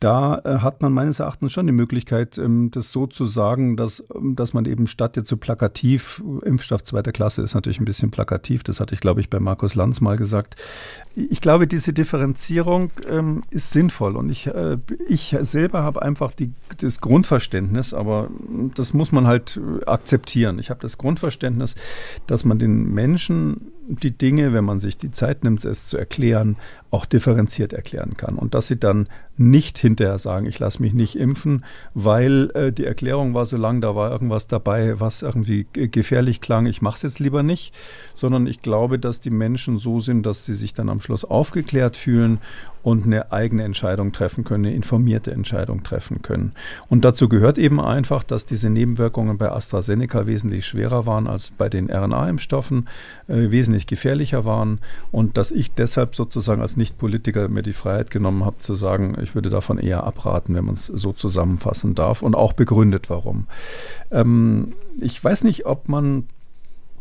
[0.07, 4.04] da äh, hat man meines Erachtens schon die Möglichkeit, ähm, das so zu sagen, dass,
[4.14, 8.12] ähm, dass man eben statt jetzt so plakativ, Impfstoff zweiter Klasse ist natürlich ein bisschen
[8.12, 10.54] plakativ, das hatte ich, glaube ich, bei Markus Lanz mal gesagt.
[11.16, 14.78] Ich glaube, diese Differenzierung ähm, ist sinnvoll und ich, äh,
[15.09, 18.28] ich selber habe einfach die, das Grundverständnis, aber
[18.76, 20.61] das muss man halt äh, akzeptieren.
[20.61, 21.74] Ich habe das Grundverständnis,
[22.28, 26.57] dass man den Menschen die Dinge, wenn man sich die Zeit nimmt, es zu erklären,
[26.91, 28.37] auch differenziert erklären kann.
[28.37, 31.64] Und dass sie dann nicht hinterher sagen, ich lasse mich nicht impfen,
[31.95, 36.66] weil äh, die Erklärung war so lang, da war irgendwas dabei, was irgendwie gefährlich klang,
[36.66, 37.74] ich mache es jetzt lieber nicht,
[38.14, 41.97] sondern ich glaube, dass die Menschen so sind, dass sie sich dann am Schluss aufgeklärt
[41.97, 42.39] fühlen
[42.87, 46.53] und eine eigene Entscheidung treffen können, eine informierte Entscheidung treffen können.
[46.89, 51.68] Und dazu gehört eben einfach, dass diese Nebenwirkungen bei AstraZeneca wesentlich schwerer waren als bei
[51.68, 52.87] den RNA-Impfstoffen,
[53.26, 54.78] äh, wesentlich gefährlicher waren
[55.11, 59.34] und dass ich deshalb sozusagen als Nicht-Politiker mir die Freiheit genommen habe zu sagen, ich
[59.34, 63.49] würde davon eher abraten, wenn man es so zusammenfassen darf und auch begründet, warum.
[64.12, 66.28] Ähm, ich weiß nicht, ob man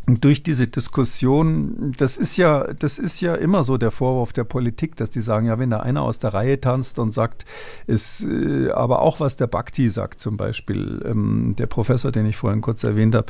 [0.07, 4.95] durch diese Diskussion, das ist ja, das ist ja immer so der Vorwurf der Politik,
[4.95, 7.45] dass die sagen, ja, wenn da einer aus der Reihe tanzt und sagt,
[7.87, 12.37] ist äh, aber auch was der Bhakti sagt, zum Beispiel, ähm, der Professor, den ich
[12.37, 13.27] vorhin kurz erwähnt habe,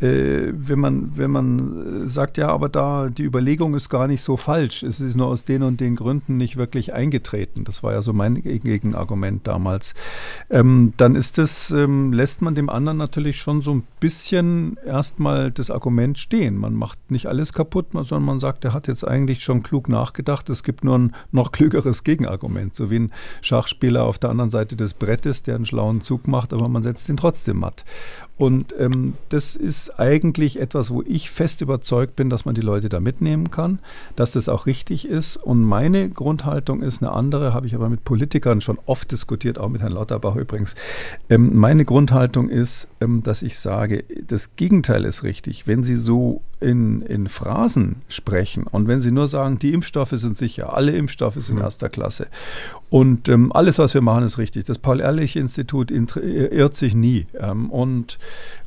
[0.00, 4.36] äh, wenn man, wenn man sagt, ja, aber da die Überlegung ist gar nicht so
[4.36, 7.64] falsch, es ist nur aus den und den Gründen nicht wirklich eingetreten.
[7.64, 9.94] Das war ja so mein Gegenargument damals.
[10.50, 15.50] Ähm, dann ist das, ähm, lässt man dem anderen natürlich schon so ein bisschen erstmal
[15.50, 16.58] das Argument entstehen.
[16.58, 20.50] Man macht nicht alles kaputt, sondern man sagt, er hat jetzt eigentlich schon klug nachgedacht.
[20.50, 22.76] Es gibt nur ein noch klügeres Gegenargument.
[22.76, 26.52] So wie ein Schachspieler auf der anderen Seite des Brettes, der einen schlauen Zug macht,
[26.52, 27.86] aber man setzt ihn trotzdem matt.
[28.42, 32.88] Und ähm, das ist eigentlich etwas, wo ich fest überzeugt bin, dass man die Leute
[32.88, 33.78] da mitnehmen kann,
[34.16, 35.36] dass das auch richtig ist.
[35.36, 39.68] Und meine Grundhaltung ist eine andere, habe ich aber mit Politikern schon oft diskutiert, auch
[39.68, 40.74] mit Herrn Lauterbach übrigens.
[41.30, 45.68] Ähm, meine Grundhaltung ist, ähm, dass ich sage, das Gegenteil ist richtig.
[45.68, 50.36] Wenn Sie so in, in Phrasen sprechen und wenn Sie nur sagen, die Impfstoffe sind
[50.36, 51.62] sicher, alle Impfstoffe sind mhm.
[51.62, 52.28] erster Klasse
[52.92, 54.66] und ähm, alles, was wir machen, ist richtig.
[54.66, 57.26] Das Paul-Ehrlich-Institut irrt sich nie.
[57.40, 58.18] Ähm, und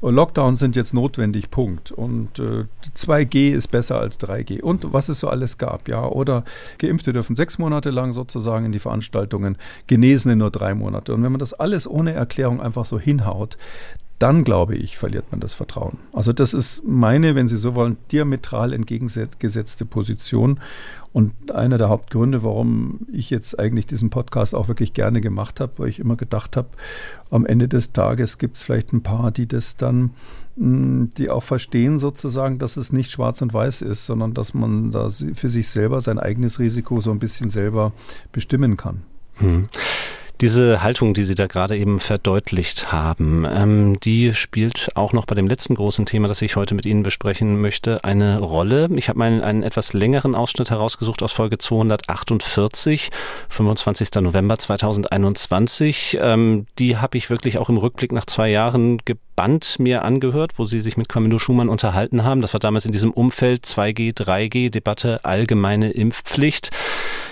[0.01, 1.91] Lockdowns sind jetzt notwendig, Punkt.
[1.91, 2.65] Und äh,
[2.97, 4.61] 2G ist besser als 3G.
[4.61, 6.03] Und was es so alles gab, ja.
[6.07, 6.43] Oder
[6.79, 11.13] Geimpfte dürfen sechs Monate lang sozusagen in die Veranstaltungen, Genesene nur drei Monate.
[11.13, 13.59] Und wenn man das alles ohne Erklärung einfach so hinhaut,
[14.19, 15.97] dann glaube ich, verliert man das Vertrauen.
[16.13, 20.59] Also das ist meine, wenn Sie so wollen, diametral entgegengesetzte Position
[21.11, 25.73] und einer der Hauptgründe, warum ich jetzt eigentlich diesen Podcast auch wirklich gerne gemacht habe,
[25.77, 26.69] weil ich immer gedacht habe,
[27.29, 30.11] am Ende des Tages gibt es vielleicht ein paar, die das dann,
[30.57, 34.91] hm, die auch verstehen sozusagen, dass es nicht schwarz und weiß ist, sondern dass man
[34.91, 37.91] da für sich selber sein eigenes Risiko so ein bisschen selber
[38.31, 39.01] bestimmen kann.
[39.35, 39.67] Hm.
[40.41, 45.33] Diese Haltung, die Sie da gerade eben verdeutlicht haben, ähm, die spielt auch noch bei
[45.33, 48.89] dem letzten großen Thema, das ich heute mit Ihnen besprechen möchte, eine Rolle.
[48.97, 53.11] Ich habe mal einen etwas längeren Ausschnitt herausgesucht aus Folge 248,
[53.47, 54.09] 25.
[54.21, 56.17] November 2021.
[56.19, 60.65] Ähm, die habe ich wirklich auch im Rückblick nach zwei Jahren gebannt mir angehört, wo
[60.65, 62.41] Sie sich mit Camillo Schumann unterhalten haben.
[62.41, 66.71] Das war damals in diesem Umfeld 2G, 3G, Debatte allgemeine Impfpflicht.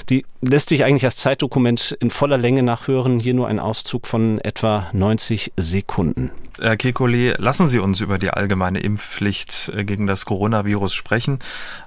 [0.09, 3.19] Die lässt sich eigentlich als Zeitdokument in voller Länge nachhören.
[3.19, 6.31] Hier nur ein Auszug von etwa 90 Sekunden.
[6.61, 11.39] Herr Kekulé, lassen Sie uns über die allgemeine Impfpflicht äh, gegen das Coronavirus sprechen.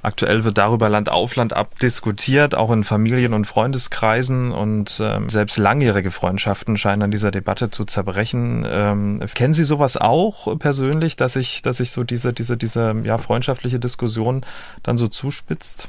[0.03, 5.29] Aktuell wird darüber Land auf Land ab diskutiert, auch in Familien- und Freundeskreisen und ähm,
[5.29, 8.67] selbst langjährige Freundschaften scheinen an dieser Debatte zu zerbrechen.
[8.69, 13.19] Ähm, kennen Sie sowas auch persönlich, dass sich dass sich so diese, diese, diese ja,
[13.19, 14.45] freundschaftliche Diskussion
[14.83, 15.89] dann so zuspitzt?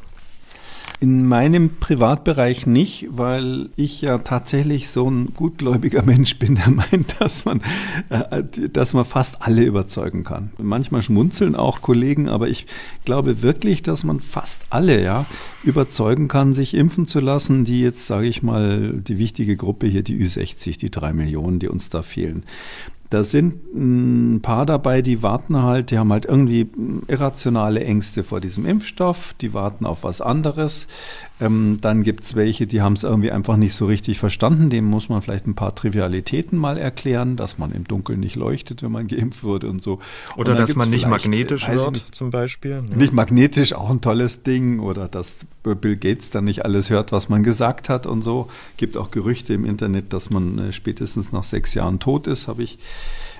[0.99, 7.15] In meinem Privatbereich nicht, weil ich ja tatsächlich so ein gutgläubiger Mensch bin, der meint,
[7.19, 7.61] dass man,
[8.09, 8.41] äh,
[8.73, 10.49] dass man fast alle überzeugen kann.
[10.57, 12.65] Manchmal schmunzeln auch Kollegen, aber ich
[13.05, 15.27] glaube wirklich, dass man fast alle ja,
[15.63, 20.01] überzeugen kann, sich impfen zu lassen, die jetzt, sage ich mal, die wichtige Gruppe hier,
[20.01, 22.43] die Ü60, die drei Millionen, die uns da fehlen.
[23.09, 26.69] Da sind ein paar dabei, die warten halt, die haben halt irgendwie
[27.07, 30.87] irrationale Ängste vor diesem Impfstoff, die warten auf was anderes.
[31.39, 34.69] Ähm, dann gibt es welche, die haben es irgendwie einfach nicht so richtig verstanden.
[34.69, 38.81] Dem muss man vielleicht ein paar Trivialitäten mal erklären, dass man im Dunkeln nicht leuchtet,
[38.81, 39.99] wenn man geimpft wurde und so.
[40.35, 42.71] Oder und dass man nicht magnetisch wird, nicht, zum Beispiel.
[42.71, 42.81] Ja.
[42.81, 44.79] Nicht magnetisch, auch ein tolles Ding.
[44.79, 48.49] Oder dass Bill Gates dann nicht alles hört, was man gesagt hat und so.
[48.77, 52.63] Gibt auch Gerüchte im Internet, dass man äh, spätestens nach sechs Jahren tot ist, habe
[52.63, 52.79] ich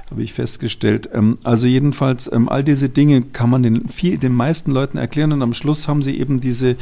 [0.10, 1.10] habe ich festgestellt.
[1.14, 5.34] Ähm, also jedenfalls, ähm, all diese Dinge kann man den, viel, den meisten Leuten erklären
[5.34, 6.76] und am Schluss haben sie eben diese,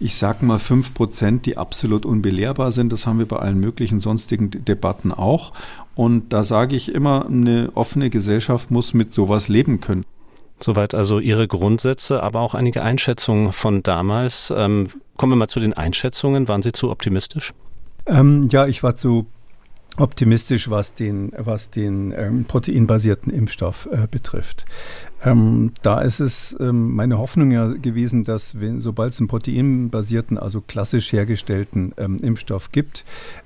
[0.00, 2.92] ich sag mal, fünf Prozent, die absolut unbelehrbar sind.
[2.92, 5.52] Das haben wir bei allen möglichen sonstigen Debatten auch.
[5.94, 10.04] Und da sage ich immer, eine offene Gesellschaft muss mit sowas leben können.
[10.58, 14.52] Soweit also Ihre Grundsätze, aber auch einige Einschätzungen von damals.
[14.56, 16.48] Ähm, kommen wir mal zu den Einschätzungen.
[16.48, 17.52] Waren Sie zu optimistisch?
[18.06, 19.26] Ähm, ja, ich war zu
[19.96, 24.64] optimistisch, was den, was den ähm, proteinbasierten Impfstoff äh, betrifft.
[25.24, 30.38] Ähm, da ist es ähm, meine Hoffnung ja gewesen, dass wenn, sobald es einen proteinbasierten,
[30.38, 33.04] also klassisch hergestellten ähm, Impfstoff gibt,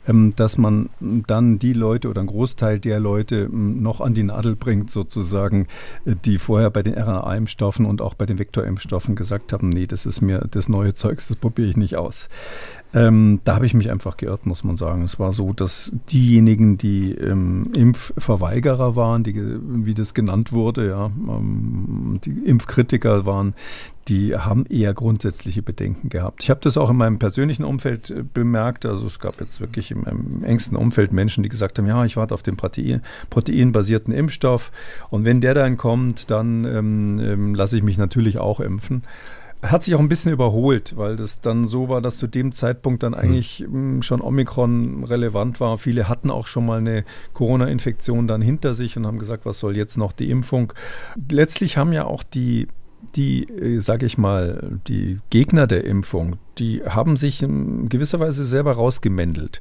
[0.09, 4.25] ähm, dass man dann die Leute oder einen Großteil der Leute ähm, noch an die
[4.25, 5.69] Nadel bringt, sozusagen,
[6.05, 10.05] äh, die vorher bei den RNA-Impfstoffen und auch bei den Vektorimpfstoffen gesagt haben, nee, das
[10.05, 12.29] ist mir das neue Zeugs, das probiere ich nicht aus.
[12.95, 15.03] Ähm, da habe ich mich einfach geirrt, muss man sagen.
[15.03, 21.07] Es war so, dass diejenigen, die ähm, Impfverweigerer waren, die, wie das genannt wurde, ja,
[21.07, 21.68] ähm,
[22.25, 23.55] die Impfkritiker waren,
[24.09, 26.43] die haben eher grundsätzliche Bedenken gehabt.
[26.43, 28.87] Ich habe das auch in meinem persönlichen Umfeld äh, bemerkt.
[28.87, 32.17] Also es gab jetzt wirklich in meinem engsten Umfeld Menschen, die gesagt haben, ja, ich
[32.17, 34.73] warte auf den Protein, proteinbasierten Impfstoff
[35.11, 39.03] und wenn der dann kommt, dann ähm, ähm lasse ich mich natürlich auch impfen
[39.63, 43.03] hat sich auch ein bisschen überholt, weil das dann so war, dass zu dem Zeitpunkt
[43.03, 43.21] dann hm.
[43.21, 44.03] eigentlich mhm.
[44.03, 45.79] schon Omikron relevant war.
[45.79, 49.77] Viele hatten auch schon mal eine Corona-Infektion dann hinter sich und haben gesagt, was soll
[49.77, 50.73] jetzt noch die Impfung?
[51.31, 52.69] Letztlich haben ja auch die
[53.15, 58.45] die, äh, sage ich mal, die Gegner der Impfung, die haben sich in gewisser Weise
[58.45, 59.61] selber rausgemändelt.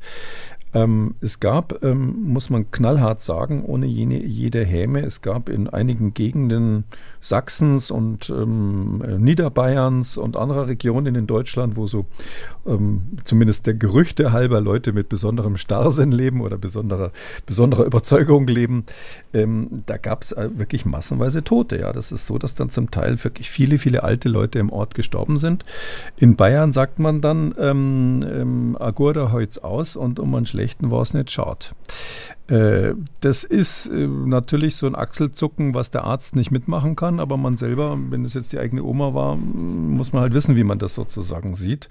[0.73, 5.69] Ähm, es gab, ähm, muss man knallhart sagen, ohne jene, jede Häme, es gab in
[5.69, 6.83] einigen Gegenden
[7.21, 12.05] Sachsens und ähm, äh, Niederbayerns und anderer Regionen in Deutschland, wo so
[12.65, 17.11] ähm, zumindest der Gerüchte halber Leute mit besonderem Starrsinn leben oder besonderer,
[17.45, 18.85] besonderer Überzeugung leben,
[19.33, 21.79] ähm, da gab es äh, wirklich massenweise Tote.
[21.79, 24.95] Ja, das ist so, dass dann zum Teil wirklich viele, viele alte Leute im Ort
[24.95, 25.65] gestorben sind.
[26.17, 31.03] In Bayern sagt man dann, ähm, ähm, Agurda heut's aus und um einen Schlechten war
[31.03, 31.75] es nicht schaut.
[32.47, 37.37] Äh, das ist äh, natürlich so ein Achselzucken, was der Arzt nicht mitmachen kann, aber
[37.37, 40.79] man selber, wenn es jetzt die eigene Oma war, muss man halt wissen, wie man
[40.79, 41.89] das sozusagen sieht.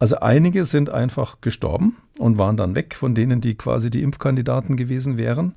[0.00, 4.76] Also einige sind einfach gestorben und waren dann weg von denen, die quasi die Impfkandidaten
[4.76, 5.54] gewesen wären.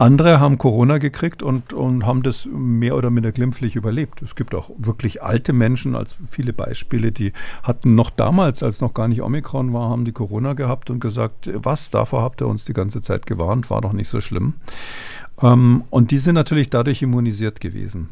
[0.00, 4.22] Andere haben Corona gekriegt und, und haben das mehr oder minder glimpflich überlebt.
[4.22, 7.32] Es gibt auch wirklich alte Menschen, als viele Beispiele, die
[7.64, 11.50] hatten noch damals, als noch gar nicht Omikron war, haben die Corona gehabt und gesagt,
[11.52, 14.54] was, davor habt ihr uns die ganze Zeit gewarnt, war doch nicht so schlimm.
[15.42, 18.10] Ähm, und die sind natürlich dadurch immunisiert gewesen,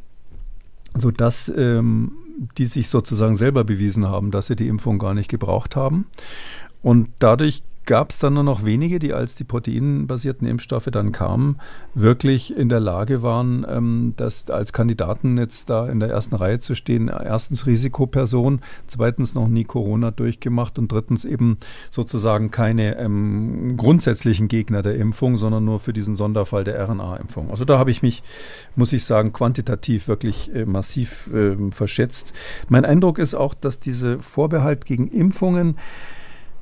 [0.94, 2.12] sodass ähm,
[2.58, 6.06] die sich sozusagen selber bewiesen haben, dass sie die Impfung gar nicht gebraucht haben.
[6.82, 11.58] Und dadurch gab es dann nur noch wenige, die als die proteinbasierten Impfstoffe dann kamen,
[11.94, 16.58] wirklich in der Lage waren, ähm, das als Kandidaten jetzt da in der ersten Reihe
[16.58, 17.08] zu stehen.
[17.08, 21.58] Erstens Risikoperson, zweitens noch nie Corona durchgemacht und drittens eben
[21.90, 27.50] sozusagen keine ähm, grundsätzlichen Gegner der Impfung, sondern nur für diesen Sonderfall der RNA-Impfung.
[27.50, 28.22] Also da habe ich mich,
[28.74, 32.32] muss ich sagen, quantitativ wirklich äh, massiv äh, verschätzt.
[32.68, 35.76] Mein Eindruck ist auch, dass diese Vorbehalt gegen Impfungen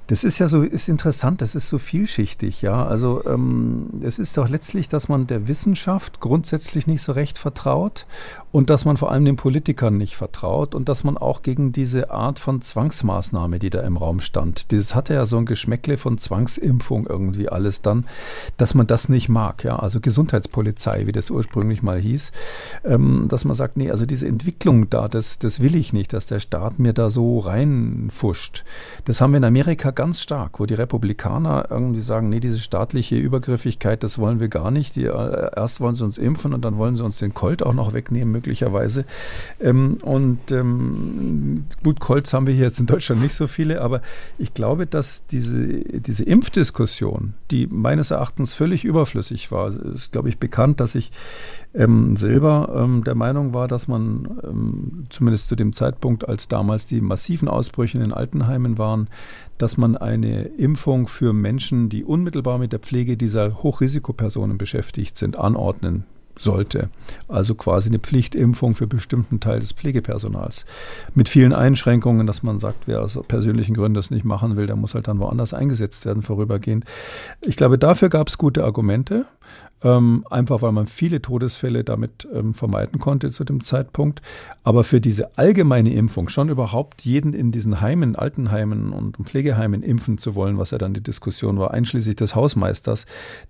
[0.07, 2.85] das ist ja so, ist interessant, das ist so vielschichtig, ja.
[2.85, 8.07] Also ähm, es ist doch letztlich, dass man der Wissenschaft grundsätzlich nicht so recht vertraut
[8.55, 12.13] und dass man vor allem den Politikern nicht vertraut und dass man auch gegen diese
[12.13, 16.19] Art von Zwangsmaßnahme, die da im Raum stand, das hatte ja so ein Geschmäckle von
[16.19, 18.05] Zwangsimpfung irgendwie alles dann,
[18.57, 19.81] dass man das nicht mag, ja.
[19.81, 22.31] Also Gesundheitspolizei, wie das ursprünglich mal hieß,
[22.85, 26.27] ähm, dass man sagt, nee, also diese Entwicklung da, das, das will ich nicht, dass
[26.27, 28.65] der Staat mir da so reinfuscht.
[29.05, 33.17] Das haben wir in Amerika ganz stark, wo die Republikaner irgendwie sagen, nee, diese staatliche
[33.17, 34.95] Übergriffigkeit, das wollen wir gar nicht.
[34.95, 37.75] Die, äh, erst wollen sie uns impfen und dann wollen sie uns den Colt auch
[37.75, 39.05] noch wegnehmen, möglicherweise.
[39.61, 44.03] Ähm, und ähm, gut, Colts haben wir hier jetzt in Deutschland nicht so viele, aber
[44.39, 45.67] ich glaube, dass diese,
[46.01, 51.11] diese Impfdiskussion, die meines Erachtens völlig überflüssig war, ist, glaube ich, bekannt, dass ich
[51.73, 56.87] ähm, selber ähm, der Meinung war, dass man ähm, zumindest zu dem Zeitpunkt, als damals
[56.87, 59.09] die massiven Ausbrüche in den Altenheimen waren,
[59.57, 65.37] dass man eine Impfung für Menschen, die unmittelbar mit der Pflege dieser Hochrisikopersonen beschäftigt sind,
[65.37, 66.05] anordnen
[66.39, 66.89] sollte.
[67.29, 70.65] Also quasi eine Pflichtimpfung für bestimmten Teil des Pflegepersonals.
[71.15, 74.77] Mit vielen Einschränkungen, dass man sagt, wer aus persönlichen Gründen das nicht machen will, der
[74.77, 76.85] muss halt dann woanders eingesetzt werden, vorübergehend.
[77.41, 79.27] Ich glaube, dafür gab es gute Argumente
[79.85, 84.23] ähm, einfach weil man viele Todesfälle damit ähm, vermeiden konnte zu dem Zeitpunkt.
[84.65, 90.17] Aber für diese allgemeine Impfung, schon überhaupt jeden in diesen Heimen, Altenheimen und Pflegeheimen impfen
[90.17, 93.05] zu wollen, was ja dann die Diskussion war, einschließlich des Hausmeisters,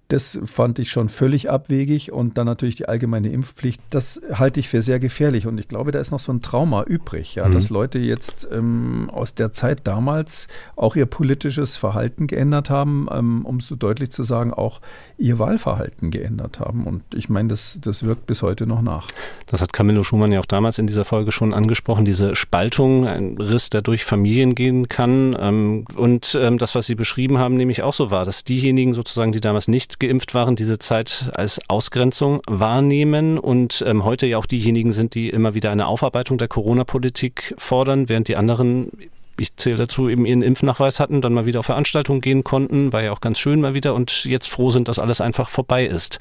[0.08, 2.10] das fand ich schon völlig abwegig.
[2.10, 5.46] Und dann natürlich die allgemeine Impfpflicht, das halte ich für sehr gefährlich.
[5.46, 7.52] Und ich glaube, da ist noch so ein Trauma übrig, ja, mhm.
[7.52, 13.46] dass Leute jetzt ähm, aus der Zeit damals auch ihr politisches Verhalten geändert haben, ähm,
[13.46, 14.80] um so deutlich zu sagen, auch
[15.16, 16.84] ihr Wahlverhalten geändert geändert haben.
[16.84, 19.08] Und ich meine, das, das wirkt bis heute noch nach.
[19.46, 23.36] Das hat Camillo Schumann ja auch damals in dieser Folge schon angesprochen, diese Spaltung, ein
[23.36, 25.36] Riss, der durch Familien gehen kann.
[25.38, 29.32] Ähm, und ähm, das, was Sie beschrieben haben, nämlich auch so war, dass diejenigen sozusagen,
[29.32, 34.46] die damals nicht geimpft waren, diese Zeit als Ausgrenzung wahrnehmen und ähm, heute ja auch
[34.46, 38.90] diejenigen sind, die immer wieder eine Aufarbeitung der Corona-Politik fordern, während die anderen
[39.38, 43.02] ich zähle dazu, eben ihren Impfnachweis hatten, dann mal wieder auf Veranstaltungen gehen konnten, war
[43.02, 46.18] ja auch ganz schön mal wieder und jetzt froh sind, dass alles einfach vorbei ist.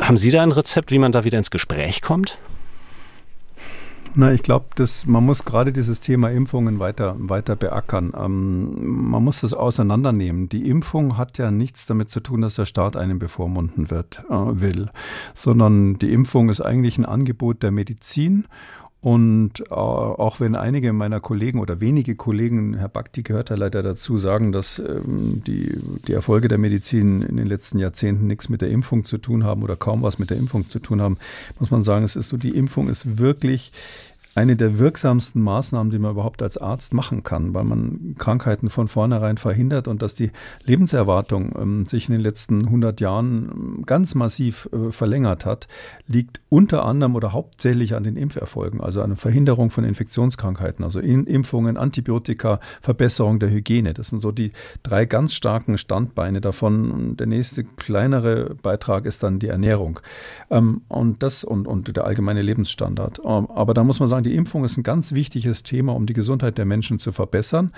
[0.00, 2.38] Haben Sie da ein Rezept, wie man da wieder ins Gespräch kommt?
[4.14, 4.66] Na, ich glaube,
[5.06, 8.12] man muss gerade dieses Thema Impfungen weiter, weiter beackern.
[8.14, 10.50] Ähm, man muss das auseinandernehmen.
[10.50, 14.34] Die Impfung hat ja nichts damit zu tun, dass der Staat einen bevormunden wird, äh,
[14.34, 14.90] will,
[15.34, 18.46] sondern die Impfung ist eigentlich ein Angebot der Medizin
[19.02, 23.82] und äh, auch wenn einige meiner Kollegen oder wenige Kollegen, Herr Bakti gehört ja leider
[23.82, 25.76] dazu, sagen, dass ähm, die,
[26.06, 29.64] die Erfolge der Medizin in den letzten Jahrzehnten nichts mit der Impfung zu tun haben
[29.64, 31.18] oder kaum was mit der Impfung zu tun haben,
[31.58, 33.72] muss man sagen, es ist so, die Impfung ist wirklich
[34.34, 38.88] eine der wirksamsten Maßnahmen, die man überhaupt als Arzt machen kann, weil man Krankheiten von
[38.88, 40.30] vornherein verhindert und dass die
[40.64, 45.68] Lebenserwartung ähm, sich in den letzten 100 Jahren ähm, ganz massiv äh, verlängert hat,
[46.06, 51.00] liegt unter anderem oder hauptsächlich an den Impferfolgen, also an der Verhinderung von Infektionskrankheiten, also
[51.00, 53.92] in Impfungen, Antibiotika, Verbesserung der Hygiene.
[53.92, 54.52] Das sind so die
[54.82, 57.16] drei ganz starken Standbeine davon.
[57.16, 60.00] Der nächste kleinere Beitrag ist dann die Ernährung
[60.50, 63.20] ähm, und das und, und der allgemeine Lebensstandard.
[63.24, 66.06] Ähm, aber da muss man sagen, sagen, die Impfung ist ein ganz wichtiges Thema, um
[66.06, 67.72] die Gesundheit der Menschen zu verbessern,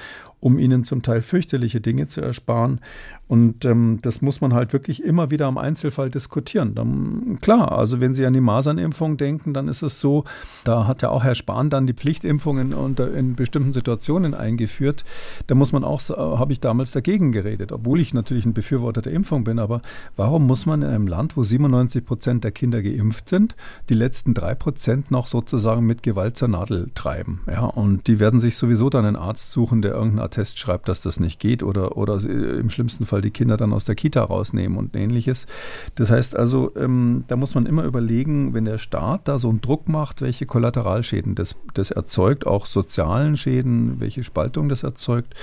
[0.45, 2.81] um ihnen zum Teil fürchterliche Dinge zu ersparen.
[3.27, 6.75] Und ähm, das muss man halt wirklich immer wieder im Einzelfall diskutieren.
[6.75, 10.25] Dann, klar, also wenn Sie an die Masernimpfung denken, dann ist es so,
[10.65, 12.75] da hat ja auch Herr Spahn dann die Pflichtimpfung in,
[13.17, 15.05] in bestimmten Situationen eingeführt.
[15.47, 19.15] Da muss man auch, habe ich damals dagegen geredet, obwohl ich natürlich ein Befürworter der
[19.15, 19.59] Impfung bin.
[19.59, 19.81] Aber
[20.17, 23.57] warum muss man in einem Land, wo 97 Prozent der Kinder geimpft sind,
[23.89, 27.41] die letzten drei Prozent noch sozusagen mit Gewalt zur Nadel treiben?
[27.51, 31.01] Ja, und die werden sich sowieso dann einen Arzt suchen, der irgendeinen Attest schreibt, dass
[31.01, 34.25] das nicht geht oder, oder im schlimmsten Fall Fall die Kinder dann aus der Kita
[34.25, 35.47] rausnehmen und ähnliches.
[35.95, 39.61] Das heißt also, ähm, da muss man immer überlegen, wenn der Staat da so einen
[39.61, 45.35] Druck macht, welche Kollateralschäden das, das erzeugt, auch sozialen Schäden, welche Spaltung das erzeugt.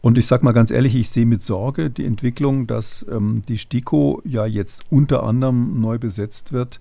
[0.00, 3.58] Und ich sage mal ganz ehrlich, ich sehe mit Sorge die Entwicklung, dass ähm, die
[3.58, 6.80] STIKO ja jetzt unter anderem neu besetzt wird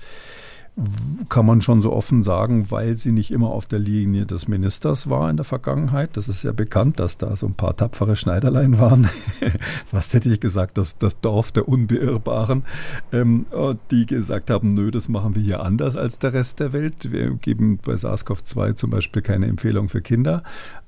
[1.30, 5.08] kann man schon so offen sagen, weil sie nicht immer auf der Linie des Ministers
[5.08, 6.18] war in der Vergangenheit.
[6.18, 9.08] Das ist ja bekannt, dass da so ein paar tapfere Schneiderlein waren.
[9.92, 12.64] Was hätte ich gesagt, das, das Dorf der Unbeirrbaren,
[13.12, 13.46] ähm,
[13.92, 17.12] die gesagt haben, nö, das machen wir hier anders als der Rest der Welt.
[17.12, 20.42] Wir geben bei SARS-CoV-2 zum Beispiel keine Empfehlung für Kinder,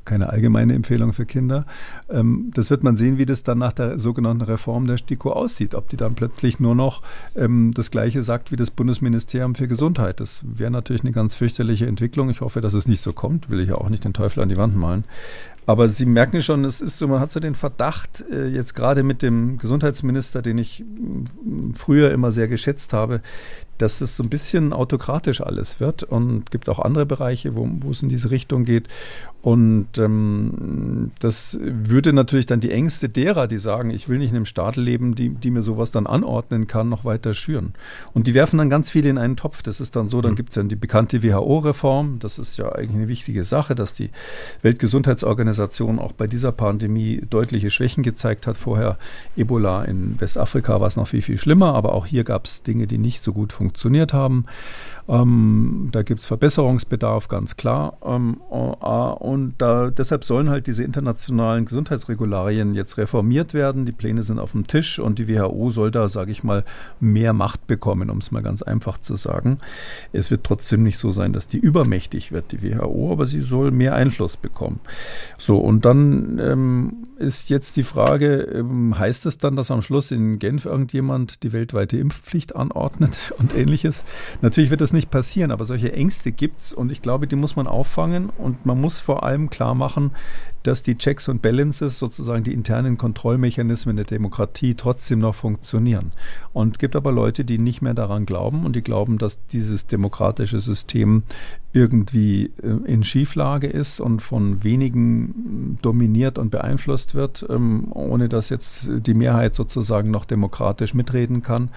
[0.05, 1.65] keine allgemeine Empfehlung für Kinder.
[2.09, 5.75] Ähm, das wird man sehen, wie das dann nach der sogenannten Reform der STIKO aussieht.
[5.75, 7.01] Ob die dann plötzlich nur noch
[7.35, 10.19] ähm, das Gleiche sagt wie das Bundesministerium für Gesundheit.
[10.19, 12.29] Das wäre natürlich eine ganz fürchterliche Entwicklung.
[12.29, 13.49] Ich hoffe, dass es nicht so kommt.
[13.49, 15.03] Will ich ja auch nicht den Teufel an die Wand malen.
[15.65, 19.03] Aber Sie merken schon, es ist so, man hat so den Verdacht, äh, jetzt gerade
[19.03, 20.83] mit dem Gesundheitsminister, den ich
[21.75, 23.21] früher immer sehr geschätzt habe,
[23.77, 27.91] dass es so ein bisschen autokratisch alles wird und gibt auch andere Bereiche, wo, wo
[27.91, 28.87] es in diese Richtung geht.
[29.41, 34.37] Und ähm, das würde natürlich dann die Ängste derer, die sagen, ich will nicht in
[34.37, 37.73] einem Staat leben, die, die mir sowas dann anordnen kann, noch weiter schüren.
[38.13, 39.61] Und die werfen dann ganz viele in einen Topf.
[39.61, 40.37] Das ist dann so, dann mhm.
[40.37, 42.17] gibt es ja die bekannte WHO-Reform.
[42.17, 44.09] Das ist ja eigentlich eine wichtige Sache, dass die
[44.63, 48.57] Weltgesundheitsorganisation auch bei dieser Pandemie deutliche Schwächen gezeigt hat.
[48.57, 48.97] Vorher
[49.35, 52.87] Ebola in Westafrika war es noch viel, viel schlimmer, aber auch hier gab es Dinge,
[52.87, 54.45] die nicht so gut funktioniert haben.
[55.07, 57.97] Ähm, da gibt es Verbesserungsbedarf, ganz klar.
[58.03, 63.85] Ähm, äh, und da, deshalb sollen halt diese internationalen Gesundheitsregularien jetzt reformiert werden.
[63.85, 66.63] Die Pläne sind auf dem Tisch und die WHO soll da, sage ich mal,
[66.99, 69.59] mehr Macht bekommen, um es mal ganz einfach zu sagen.
[70.11, 73.71] Es wird trotzdem nicht so sein, dass die übermächtig wird, die WHO, aber sie soll
[73.71, 74.79] mehr Einfluss bekommen.
[75.37, 80.11] So, und dann ähm, ist jetzt die Frage, ähm, heißt es dann, dass am Schluss
[80.11, 84.03] in Genf irgendjemand die weltweite Impfpflicht anordnet und ähnliches?
[84.41, 87.55] Natürlich wird das nicht passieren, aber solche Ängste gibt es und ich glaube, die muss
[87.55, 90.11] man auffangen und man muss vor allem klar machen,
[90.63, 96.11] dass die Checks und Balances, sozusagen die internen Kontrollmechanismen der Demokratie trotzdem noch funktionieren.
[96.53, 99.85] Und es gibt aber Leute, die nicht mehr daran glauben und die glauben, dass dieses
[99.85, 101.23] demokratische System
[101.71, 108.49] irgendwie äh, in Schieflage ist und von wenigen dominiert und beeinflusst wird, ähm, ohne dass
[108.49, 111.69] jetzt die Mehrheit sozusagen noch demokratisch mitreden kann.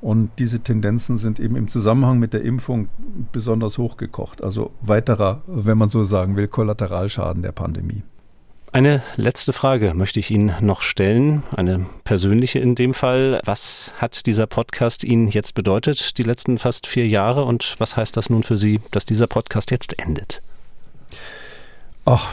[0.00, 2.88] Und diese Tendenzen sind eben im Zusammenhang mit der Impfung
[3.32, 4.42] besonders hochgekocht.
[4.42, 8.02] Also weiterer, wenn man so sagen will, Kollateralschaden der Pandemie.
[8.74, 13.40] Eine letzte Frage möchte ich Ihnen noch stellen, eine persönliche in dem Fall.
[13.44, 17.44] Was hat dieser Podcast Ihnen jetzt bedeutet, die letzten fast vier Jahre?
[17.44, 20.42] Und was heißt das nun für Sie, dass dieser Podcast jetzt endet?
[22.04, 22.28] Ach,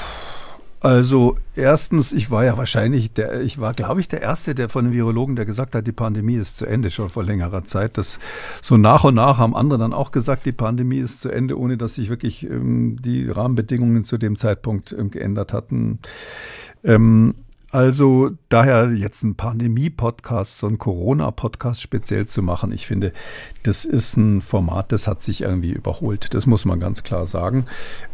[0.82, 4.86] also erstens, ich war ja wahrscheinlich der, ich war, glaube ich, der Erste, der von
[4.86, 8.00] den Virologen, der gesagt hat, die Pandemie ist zu Ende schon vor längerer Zeit.
[8.00, 8.18] Das
[8.64, 11.78] so nach und nach haben andere dann auch gesagt, die Pandemie ist zu Ende, ohne
[11.78, 16.00] dass sich wirklich ähm, die Rahmenbedingungen zu dem Zeitpunkt ähm, geändert hatten.
[16.84, 17.36] Ähm,
[17.72, 23.13] also daher jetzt ein Pandemie-Podcast, so ein Corona-Podcast speziell zu machen, ich finde,
[23.63, 26.34] das ist ein Format, das hat sich irgendwie überholt.
[26.34, 27.65] Das muss man ganz klar sagen.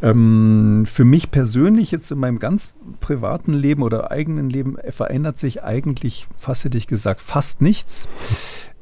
[0.02, 5.64] Ähm, für mich persönlich jetzt in meinem ganz privaten Leben oder eigenen Leben verändert sich
[5.64, 8.08] eigentlich, fast hätte ich gesagt, fast nichts.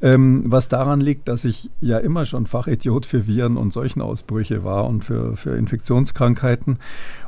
[0.05, 4.85] Ähm, was daran liegt, dass ich ja immer schon Fachidiot für Viren und Seuchenausbrüche war
[4.87, 6.77] und für, für Infektionskrankheiten.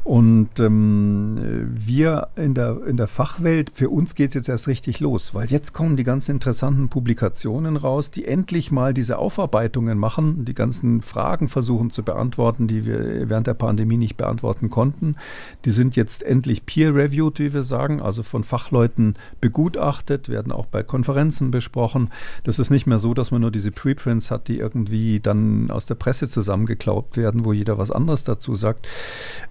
[0.04, 1.38] Und ähm,
[1.70, 5.48] wir in der, in der Fachwelt, für uns geht es jetzt erst richtig los, weil
[5.48, 11.02] jetzt kommen die ganz interessanten Publikationen raus, die endlich mal diese Aufarbeitungen machen, die ganzen
[11.02, 15.18] Fragen versuchen zu beantworten, die wir während der Pandemie nicht beantworten konnten.
[15.66, 20.84] Die sind jetzt endlich peer-reviewed, wie wir sagen, also von Fachleuten begutachtet, werden auch bei
[20.84, 22.12] Konferenzen besprochen.
[22.46, 25.86] Das ist nicht mehr so, dass man nur diese Preprints hat, die irgendwie dann aus
[25.86, 28.88] der Presse zusammengeklaubt werden, wo jeder was anderes dazu sagt.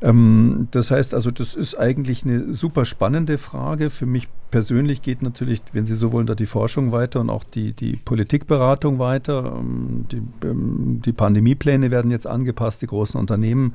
[0.03, 3.91] Ähm, das heißt also, das ist eigentlich eine super spannende Frage.
[3.91, 7.45] Für mich persönlich geht natürlich, wenn Sie so wollen, da die Forschung weiter und auch
[7.45, 9.57] die, die Politikberatung weiter.
[9.59, 12.83] Ähm, die, ähm, die Pandemiepläne werden jetzt angepasst.
[12.83, 13.75] Die großen Unternehmen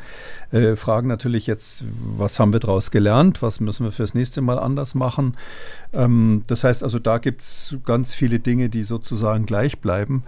[0.52, 1.84] äh, fragen natürlich jetzt,
[2.18, 3.42] was haben wir daraus gelernt?
[3.42, 5.38] Was müssen wir fürs nächste Mal anders machen?
[5.94, 10.24] Ähm, das heißt also, da gibt es ganz viele Dinge, die sozusagen gleich bleiben.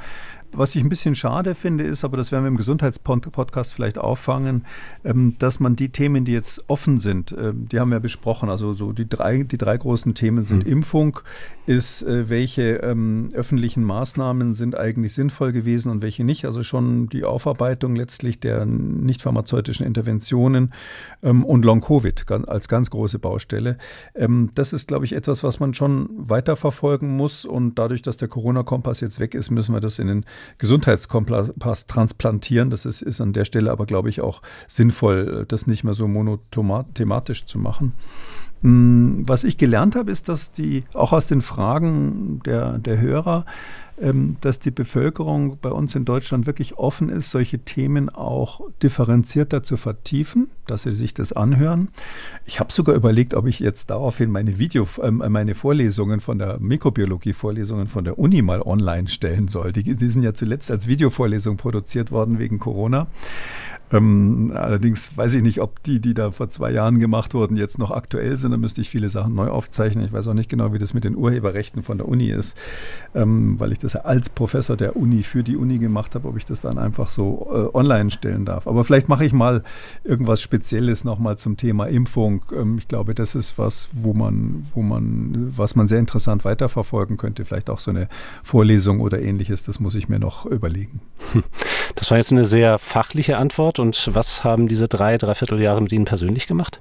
[0.56, 4.66] Was ich ein bisschen schade finde, ist, aber das werden wir im Gesundheitspodcast vielleicht auffangen,
[5.04, 8.50] ähm, dass man die Themen, die jetzt offen sind, ähm, die haben wir besprochen.
[8.50, 10.72] Also so die drei, die drei großen Themen sind mhm.
[10.72, 11.20] Impfung,
[11.66, 16.46] ist, äh, welche ähm, öffentlichen Maßnahmen sind eigentlich sinnvoll gewesen und welche nicht.
[16.46, 20.74] Also schon die Aufarbeitung letztlich der nicht pharmazeutischen Interventionen
[21.22, 23.78] und Long-Covid als ganz große Baustelle.
[24.56, 27.46] das ist, glaube ich, etwas, was man schon weiterverfolgen muss.
[27.46, 30.26] Und dadurch, dass der Corona-Kompass jetzt weg ist, müssen wir das in den
[30.58, 32.70] Gesundheitskompass transplantieren.
[32.70, 36.08] Das ist, ist an der Stelle aber, glaube ich, auch sinnvoll, das nicht mehr so
[36.08, 37.94] monothematisch zu machen.
[38.62, 43.46] Mm, was ich gelernt habe, ist, dass die auch aus den Fragen der, der Hörer
[44.42, 49.78] dass die Bevölkerung bei uns in Deutschland wirklich offen ist, solche Themen auch differenzierter zu
[49.78, 51.90] vertiefen, dass sie sich das anhören.
[52.46, 56.60] Ich habe sogar überlegt, ob ich jetzt daraufhin meine Video, äh, meine Vorlesungen von der
[56.60, 59.72] Mikrobiologie-Vorlesungen von der Uni mal online stellen soll.
[59.72, 63.08] Die, die sind ja zuletzt als Videovorlesung produziert worden wegen Corona.
[63.94, 67.78] Ähm, allerdings weiß ich nicht, ob die, die da vor zwei Jahren gemacht wurden, jetzt
[67.78, 68.52] noch aktuell sind.
[68.52, 70.04] Da müsste ich viele Sachen neu aufzeichnen.
[70.04, 72.58] Ich weiß auch nicht genau, wie das mit den Urheberrechten von der Uni ist,
[73.14, 76.38] ähm, weil ich das ja als Professor der Uni für die Uni gemacht habe, ob
[76.38, 78.68] ich das dann einfach so äh, online stellen darf.
[78.68, 79.62] Aber vielleicht mache ich mal
[80.04, 82.44] irgendwas Spezielles nochmal zum Thema Impfung.
[82.52, 87.18] Ähm, ich glaube, das ist was, wo man, wo man, was man sehr interessant weiterverfolgen
[87.18, 87.46] könnte.
[87.46, 88.08] Vielleicht auch so eine
[88.42, 89.62] Vorlesung oder ähnliches.
[89.62, 91.02] Das muss ich mir noch überlegen.
[91.96, 95.92] Das war jetzt eine sehr fachliche Antwort und was haben diese drei, dreiviertel Jahre mit
[95.92, 96.80] Ihnen persönlich gemacht?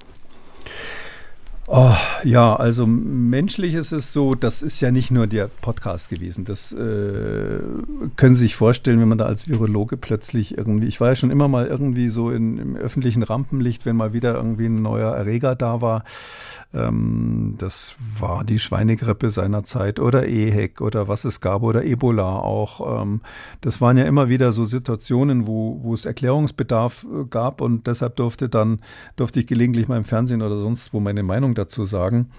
[1.67, 1.95] Oh,
[2.25, 6.43] ja, also menschlich ist es so, das ist ja nicht nur der Podcast gewesen.
[6.43, 7.59] Das äh,
[8.17, 11.31] können Sie sich vorstellen, wenn man da als Virologe plötzlich irgendwie, ich war ja schon
[11.31, 15.55] immer mal irgendwie so in, im öffentlichen Rampenlicht, wenn mal wieder irgendwie ein neuer Erreger
[15.55, 16.03] da war.
[16.73, 22.39] Ähm, das war die Schweinegrippe seiner Zeit oder EHEC oder was es gab oder Ebola
[22.39, 23.01] auch.
[23.01, 23.21] Ähm,
[23.61, 28.15] das waren ja immer wieder so Situationen, wo, wo es Erklärungsbedarf äh, gab und deshalb
[28.15, 28.79] durfte dann,
[29.15, 32.29] durfte ich gelegentlich mal im Fernsehen oder sonst wo meine Meinung dazu sagen.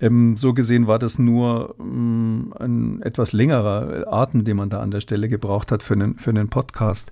[0.00, 4.90] Ähm, so gesehen war das nur ähm, ein etwas längerer Atem, den man da an
[4.90, 7.10] der Stelle gebraucht hat für einen, für einen Podcast.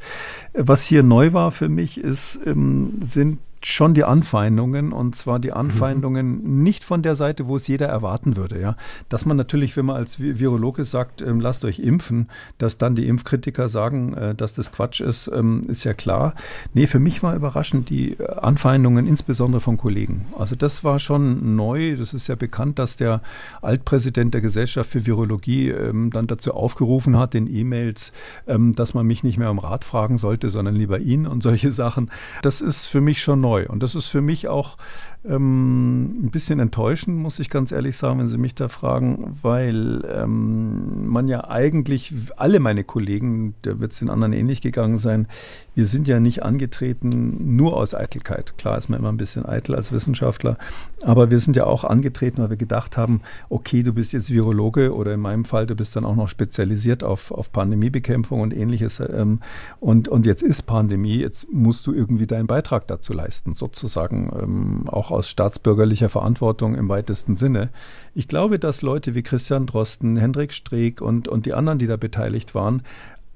[0.55, 5.53] Was hier neu war für mich, ist, ähm, sind schon die Anfeindungen und zwar die
[5.53, 6.63] Anfeindungen mhm.
[6.63, 8.61] nicht von der Seite, wo es jeder erwarten würde.
[8.61, 8.77] Ja,
[9.09, 12.29] dass man natürlich, wenn man als Virologe sagt, ähm, lasst euch impfen,
[12.59, 16.35] dass dann die Impfkritiker sagen, äh, dass das Quatsch ist, ähm, ist ja klar.
[16.75, 20.27] Nee, für mich war überraschend die äh, Anfeindungen insbesondere von Kollegen.
[20.39, 21.97] Also das war schon neu.
[21.97, 23.23] Das ist ja bekannt, dass der
[23.61, 28.13] Altpräsident der Gesellschaft für Virologie ähm, dann dazu aufgerufen hat in E-Mails,
[28.47, 31.73] ähm, dass man mich nicht mehr um Rat fragen sollte, sondern lieber ihn und solche
[31.73, 32.11] Sachen.
[32.43, 33.67] Das ist für mich schon neu neu.
[33.69, 34.77] Und das ist für mich auch
[35.25, 40.05] ähm, ein bisschen enttäuschend, muss ich ganz ehrlich sagen, wenn Sie mich da fragen, weil
[40.13, 45.27] ähm, man ja eigentlich, alle meine Kollegen, da wird es den anderen ähnlich gegangen sein,
[45.75, 48.59] wir sind ja nicht angetreten nur aus Eitelkeit.
[48.59, 50.57] Klar ist man immer ein bisschen eitel als Wissenschaftler,
[51.03, 54.95] aber wir sind ja auch angetreten, weil wir gedacht haben, okay, du bist jetzt Virologe
[54.95, 59.01] oder in meinem Fall, du bist dann auch noch spezialisiert auf, auf Pandemiebekämpfung und ähnliches.
[59.01, 59.41] Ähm,
[59.79, 64.89] und, und jetzt ist Pandemie, jetzt musst du irgendwie deinen Beitrag dazu leisten, sozusagen ähm,
[65.09, 67.71] auch aus staatsbürgerlicher Verantwortung im weitesten Sinne.
[68.15, 71.97] Ich glaube, dass Leute wie Christian Drosten, Hendrik Streeck und, und die anderen, die da
[71.97, 72.83] beteiligt waren,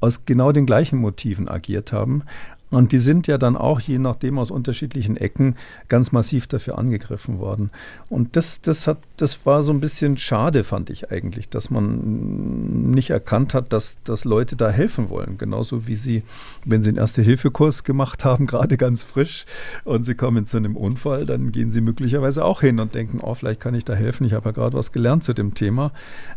[0.01, 2.25] aus genau den gleichen Motiven agiert haben.
[2.73, 5.57] Und die sind ja dann auch, je nachdem, aus unterschiedlichen Ecken
[5.89, 7.71] ganz massiv dafür angegriffen worden.
[8.09, 12.91] Und das, das, hat, das war so ein bisschen schade, fand ich eigentlich, dass man
[12.91, 15.37] nicht erkannt hat, dass, dass Leute da helfen wollen.
[15.37, 16.23] Genauso wie sie,
[16.65, 19.45] wenn sie einen Erste-Hilfe-Kurs gemacht haben, gerade ganz frisch,
[19.85, 23.35] und sie kommen zu einem Unfall, dann gehen sie möglicherweise auch hin und denken, oh,
[23.35, 25.93] vielleicht kann ich da helfen, ich habe ja gerade was gelernt zu dem Thema.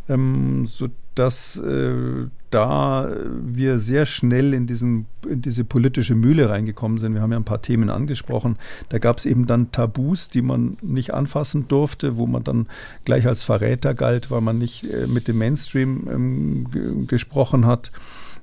[0.09, 3.11] Ähm, so dass äh, da
[3.43, 7.13] wir sehr schnell in, diesen, in diese politische Mühle reingekommen sind.
[7.13, 8.57] Wir haben ja ein paar Themen angesprochen.
[8.87, 12.67] Da gab es eben dann Tabus, die man nicht anfassen durfte, wo man dann
[13.03, 17.91] gleich als Verräter galt, weil man nicht äh, mit dem Mainstream ähm, gesprochen hat.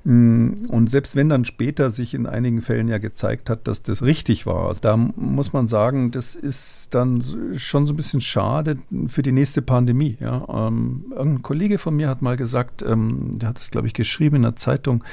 [0.04, 4.02] Mm, und selbst wenn dann später sich in einigen Fällen ja gezeigt hat, dass das
[4.02, 7.22] richtig war, also da muss man sagen, das ist dann
[7.54, 10.16] schon so ein bisschen schade für die nächste Pandemie.
[10.20, 10.66] Ja.
[10.68, 14.36] Ähm, ein Kollege von mir hat mal gesagt, ähm, der hat es, glaube ich, geschrieben
[14.36, 15.04] in der Zeitung,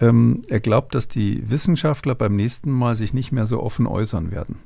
[0.00, 4.30] ähm, er glaubt, dass die Wissenschaftler beim nächsten Mal sich nicht mehr so offen äußern
[4.30, 4.56] werden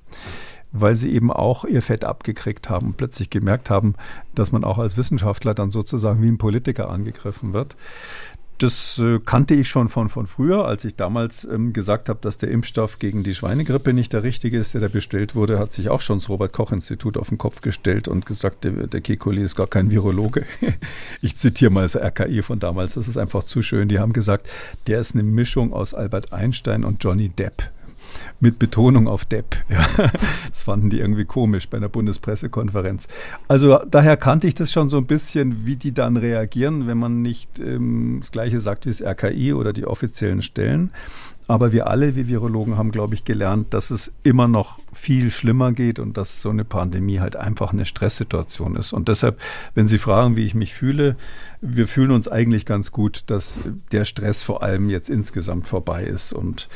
[0.72, 3.94] weil sie eben auch ihr Fett abgekriegt haben, plötzlich gemerkt haben,
[4.34, 7.76] dass man auch als Wissenschaftler dann sozusagen wie ein Politiker angegriffen wird.
[8.59, 12.38] Das äh, kannte ich schon von, von früher, als ich damals ähm, gesagt habe, dass
[12.38, 15.90] der Impfstoff gegen die Schweinegrippe nicht der richtige ist, der da bestellt wurde, hat sich
[15.90, 19.66] auch schon das Robert-Koch-Institut auf den Kopf gestellt und gesagt, der, der Kekulé ist gar
[19.66, 20.46] kein Virologe.
[21.20, 23.88] ich zitiere mal das RKI von damals, das ist einfach zu schön.
[23.88, 24.48] Die haben gesagt,
[24.86, 27.70] der ist eine Mischung aus Albert Einstein und Johnny Depp
[28.40, 29.56] mit Betonung auf Depp.
[29.68, 30.10] Ja,
[30.48, 33.08] das fanden die irgendwie komisch bei einer Bundespressekonferenz.
[33.48, 37.20] Also daher kannte ich das schon so ein bisschen, wie die dann reagieren, wenn man
[37.20, 40.93] nicht ähm, das Gleiche sagt wie das RKI oder die offiziellen Stellen.
[41.48, 45.70] Aber wir alle, wie Virologen, haben, glaube ich, gelernt, dass es immer noch viel schlimmer
[45.70, 48.93] geht und dass so eine Pandemie halt einfach eine Stresssituation ist.
[48.93, 49.38] Und deshalb,
[49.74, 51.16] wenn Sie fragen, wie ich mich fühle,
[51.61, 53.61] wir fühlen uns eigentlich ganz gut, dass
[53.93, 56.33] der Stress vor allem jetzt insgesamt vorbei ist.
[56.33, 56.69] Und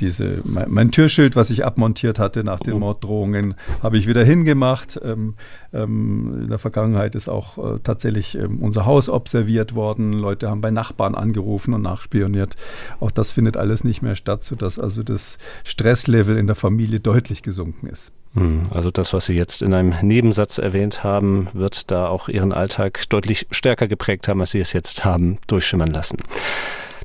[0.00, 2.78] diese, mein, mein Türschild, was ich abmontiert hatte nach den oh.
[2.78, 4.98] Morddrohungen, habe ich wieder hingemacht.
[5.02, 5.34] Ähm,
[5.72, 10.12] ähm, in der Vergangenheit ist auch äh, tatsächlich ähm, unser Haus observiert worden.
[10.12, 12.56] Leute haben bei Nachbarn angerufen und nachspioniert.
[13.00, 17.42] Auch das findet alles nicht mehr statt, sodass also das Stresslevel in der Familie deutlich
[17.42, 18.12] gesunken ist.
[18.34, 22.52] Hm, also das, was Sie jetzt in einem Nebensatz erwähnt haben, wird da auch Ihren
[22.52, 26.18] Alltag deutlich stärker geprägt haben, als Sie es jetzt haben durchschimmern lassen.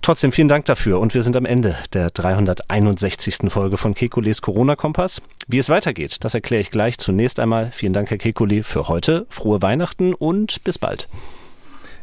[0.03, 3.49] Trotzdem vielen Dank dafür und wir sind am Ende der 361.
[3.49, 5.21] Folge von Kekules Corona-Kompass.
[5.47, 6.97] Wie es weitergeht, das erkläre ich gleich.
[6.97, 9.25] Zunächst einmal vielen Dank, Herr Kekuli, für heute.
[9.29, 11.07] Frohe Weihnachten und bis bald.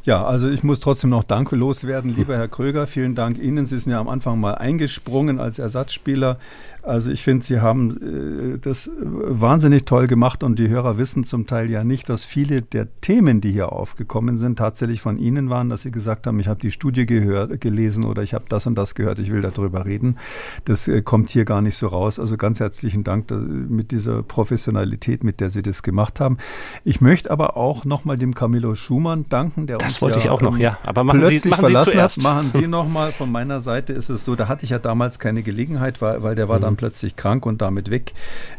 [0.05, 2.87] Ja, also ich muss trotzdem noch Danke loswerden, lieber Herr Kröger.
[2.87, 3.67] Vielen Dank Ihnen.
[3.67, 6.39] Sie sind ja am Anfang mal eingesprungen als Ersatzspieler.
[6.83, 11.47] Also ich finde, Sie haben äh, das wahnsinnig toll gemacht und die Hörer wissen zum
[11.47, 15.69] Teil ja nicht, dass viele der Themen, die hier aufgekommen sind, tatsächlich von Ihnen waren,
[15.69, 18.77] dass Sie gesagt haben, ich habe die Studie gehört, gelesen oder ich habe das und
[18.77, 20.17] das gehört, ich will darüber reden.
[20.65, 22.19] Das äh, kommt hier gar nicht so raus.
[22.19, 26.39] Also ganz herzlichen Dank mit dieser Professionalität, mit der Sie das gemacht haben.
[26.85, 30.31] Ich möchte aber auch nochmal dem Camillo Schumann danken, der das uns wollte ja, ich
[30.31, 30.79] auch noch, ähm, ja.
[30.87, 32.19] Aber machen Sie, machen Sie zuerst.
[32.19, 32.25] Hat.
[32.25, 33.13] Machen Sie nochmal.
[33.13, 36.35] Von meiner Seite ist es so, da hatte ich ja damals keine Gelegenheit, weil, weil
[36.35, 36.63] der war mhm.
[36.71, 38.13] Dann plötzlich krank und damit weg.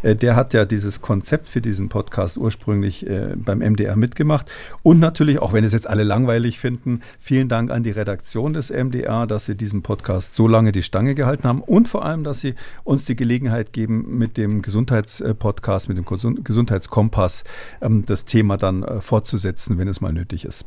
[0.03, 4.51] Äh, der hat ja dieses Konzept für diesen Podcast ursprünglich äh, beim MDR mitgemacht.
[4.83, 8.69] Und natürlich, auch wenn es jetzt alle langweilig finden, vielen Dank an die Redaktion des
[8.69, 12.41] MDR, dass sie diesen Podcast so lange die Stange gehalten haben und vor allem, dass
[12.41, 16.05] sie uns die Gelegenheit geben, mit dem Gesundheitspodcast, mit dem
[16.43, 17.43] Gesundheitskompass
[17.81, 20.65] ähm, das Thema dann äh, fortzusetzen, wenn es mal nötig ist.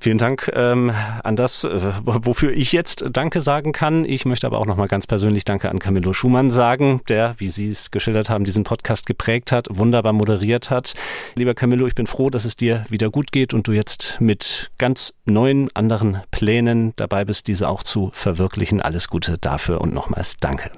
[0.00, 0.92] Vielen Dank ähm,
[1.24, 4.04] an das, äh, wofür ich jetzt Danke sagen kann.
[4.04, 7.68] Ich möchte aber auch nochmal ganz persönlich Danke an Camillo Schumann sagen, der, wie Sie
[7.68, 10.94] es geschildert haben, diesen Podcast geprägt hat, wunderbar moderiert hat.
[11.34, 14.70] Lieber Camillo, ich bin froh, dass es dir wieder gut geht und du jetzt mit
[14.78, 18.80] ganz neuen anderen Plänen dabei bist, diese auch zu verwirklichen.
[18.80, 20.70] Alles Gute dafür und nochmals Danke.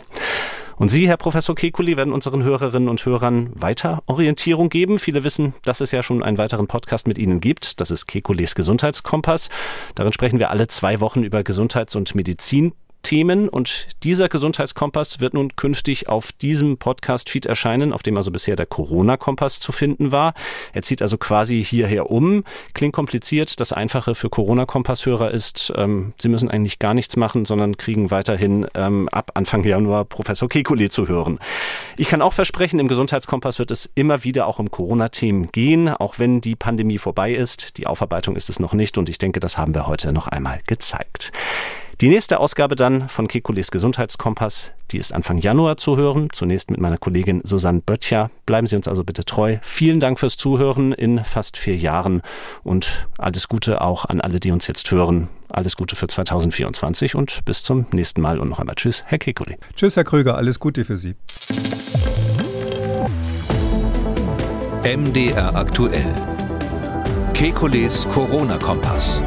[0.81, 4.99] Und Sie, Herr Professor Kekuli, werden unseren Hörerinnen und Hörern weiter Orientierung geben.
[4.99, 7.83] Viele wissen, dass es ja schon einen weiteren Podcast mit Ihnen gibt.
[7.83, 9.51] Das ist Kekulis Gesundheitskompass.
[9.95, 12.73] Darin sprechen wir alle zwei Wochen über Gesundheits- und Medizin.
[13.03, 18.57] Themen und dieser Gesundheitskompass wird nun künftig auf diesem Podcast-Feed erscheinen, auf dem also bisher
[18.57, 20.35] der Corona-Kompass zu finden war.
[20.73, 22.45] Er zieht also quasi hierher um.
[22.75, 23.61] Klingt kompliziert.
[23.61, 28.67] Das Einfache für Corona-Kompass-Hörer ist, ähm, sie müssen eigentlich gar nichts machen, sondern kriegen weiterhin
[28.75, 31.39] ähm, ab Anfang Januar Professor Kekulé zu hören.
[31.97, 36.19] Ich kann auch versprechen, im Gesundheitskompass wird es immer wieder auch um Corona-Themen gehen, auch
[36.19, 37.79] wenn die Pandemie vorbei ist.
[37.79, 40.61] Die Aufarbeitung ist es noch nicht und ich denke, das haben wir heute noch einmal
[40.67, 41.33] gezeigt.
[42.01, 46.29] Die nächste Ausgabe dann von Kekulis Gesundheitskompass, die ist Anfang Januar zu hören.
[46.33, 48.31] Zunächst mit meiner Kollegin Susanne Böttcher.
[48.47, 49.59] Bleiben Sie uns also bitte treu.
[49.61, 52.23] Vielen Dank fürs Zuhören in fast vier Jahren
[52.63, 55.29] und alles Gute auch an alle, die uns jetzt hören.
[55.51, 59.59] Alles Gute für 2024 und bis zum nächsten Mal und noch einmal Tschüss, Herr Kekuli.
[59.77, 60.37] Tschüss, Herr Kröger.
[60.37, 61.17] Alles Gute für Sie.
[64.85, 66.15] MDR aktuell.
[67.35, 69.21] Kekules Corona-Kompass.